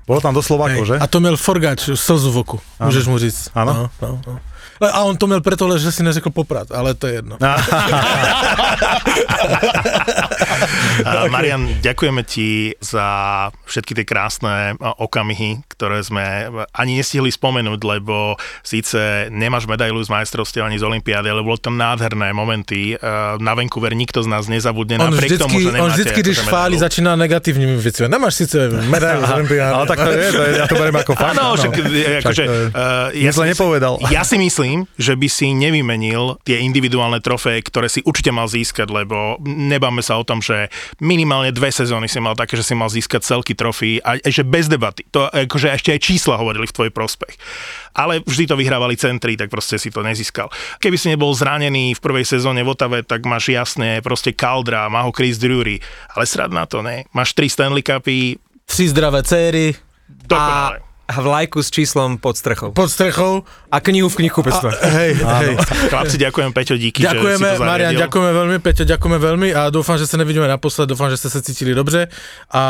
[0.09, 0.97] Bolo tam do Slovákov, že?
[0.97, 3.51] A to měl Forgač, slzu v oku, môžeš mu říct.
[3.53, 3.73] Áno.
[3.77, 4.35] No, no, no.
[4.81, 7.37] A on to měl preto, že si neřekl poprat, ale to je jedno.
[11.31, 13.07] Marian, ďakujeme ti za
[13.65, 20.65] všetky tie krásne okamihy, ktoré sme ani nestihli spomenúť, lebo síce nemáš medailu z majstrovstiev
[20.65, 22.95] ani z Olympiády, ale bolo tam nádherné momenty.
[22.95, 22.97] E,
[23.39, 26.37] Na Vancouver nikto z nás nezabudne, On napriek vždycky, tomu, že on nemáte vždycky, když
[26.39, 26.87] akože chválí, medailu.
[26.87, 28.07] začíná negatívnymi vecami.
[28.09, 28.57] Nemáš síce
[28.87, 29.73] medailu z olympiády.
[29.73, 31.33] Ale tak to je, to je, ja to beriem ako fakt.
[31.33, 33.93] Áno, však, Však akože, to uh, Nic zle si- nepovedal.
[34.11, 38.91] Ja si myslím, že by si nevymenil tie individuálne trofeje, ktoré si určite mal získať,
[38.91, 42.91] lebo nebáme sa o tom, že minimálne dve sezóny si mal také, že si mal
[42.91, 45.07] získať celky trofí a že bez debaty.
[45.15, 47.35] To akože ešte aj čísla hovorili v tvoj prospech.
[47.97, 50.47] Ale vždy to vyhrávali centri, tak proste si to nezískal.
[50.79, 55.03] Keby si nebol zranený v prvej sezóne v Otave, tak máš jasne proste Caldra, má
[55.03, 55.83] ho Chris Drury,
[56.15, 57.09] ale srad na to, ne?
[57.11, 58.39] Máš tri Stanley Cupy,
[58.71, 59.75] Tři zdravé céry
[60.09, 60.79] dokonale.
[60.79, 62.71] A vlajku s číslom pod strechou.
[62.71, 63.43] pod strechou.
[63.71, 64.71] A knihu v knihkupectve.
[64.83, 65.55] Hej, hej.
[65.91, 69.71] Chlapci, ďakujem Peťo, díky, že si Ďakujeme, to Marian, ďakujeme veľmi, Peťo, ďakujeme veľmi a
[69.71, 72.11] dúfam, že sa nevidíme naposled, dúfam, že ste sa cítili dobře
[72.51, 72.63] a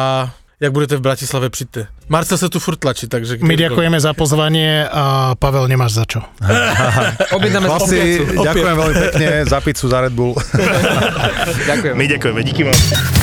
[0.61, 1.87] jak budete v Bratislave, přijďte.
[2.09, 3.41] Marcel sa tu furt tlačí, takže...
[3.41, 6.21] My ďakujeme za pozvanie a Pavel, nemáš za čo.
[7.37, 10.37] Objednáme Chlapci, ďakujem veľmi pekne za pizzu, za Red Bull.
[11.71, 11.95] Ďakujem.
[11.97, 13.20] My ďakujeme, díky moc.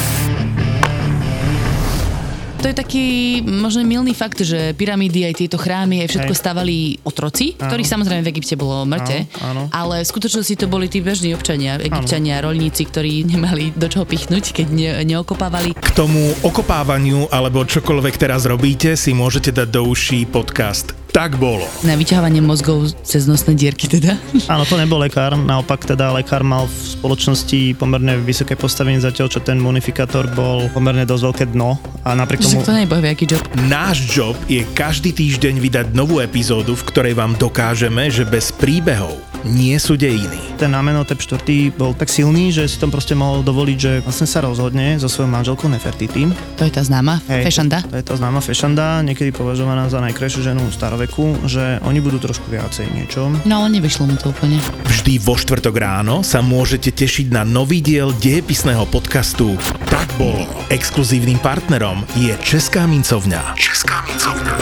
[2.58, 3.06] To je taký
[3.46, 6.42] možno milný fakt, že pyramídy aj tieto chrámy aj všetko Hej.
[6.42, 9.62] stavali otroci, ktorých samozrejme v Egypte bolo mŕte, Áno, áno.
[9.70, 14.58] ale v skutočnosti to boli tí bežní občania, egyptiania, roľníci, ktorí nemali do čoho pichnúť,
[14.58, 15.78] keď ne, neokopávali.
[15.78, 21.66] K tomu okopávaniu alebo čokoľvek teraz robíte si môžete dať do uší podcast Tak bolo.
[21.82, 24.22] Na vyťahovanie mozgov cez nosné dierky teda.
[24.54, 29.42] Áno, to nebol lekár, naopak teda lekár mal v spoločnosti pomerne vysoké postavenie zatiaľ, čo
[29.42, 32.62] ten munifikátor bol pomerne dosť veľké dno a napriek tomu...
[32.62, 33.42] to bohvie, aký job.
[33.66, 39.18] Náš job je každý týždeň vydať novú epizódu, v ktorej vám dokážeme, že bez príbehov
[39.46, 40.58] nie sú dejiny.
[40.58, 41.74] Ten Amenhotep 4.
[41.78, 45.30] bol tak silný, že si to proste mohol dovoliť, že vlastne sa rozhodne so svojou
[45.30, 46.26] manželkou Nefertiti.
[46.58, 47.86] To je tá známa, Hej, fešanda.
[47.86, 52.18] To, to je tá známa fešanda, niekedy považovaná za najkrajšiu ženu staroveku, že oni budú
[52.18, 53.30] trošku viacej niečo.
[53.46, 54.58] No ale nevyšlo mu to úplne.
[54.90, 59.60] Vždy vo štvrtok ráno sa môžete tešiť na nový diel dejepisného podcastu
[59.92, 60.48] Tak bolo.
[60.74, 63.54] Exkluzívnym partnerom je Česká mincovňa.
[63.60, 64.54] Česká mincovňa.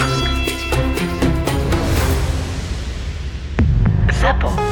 [4.26, 4.65] Zapo.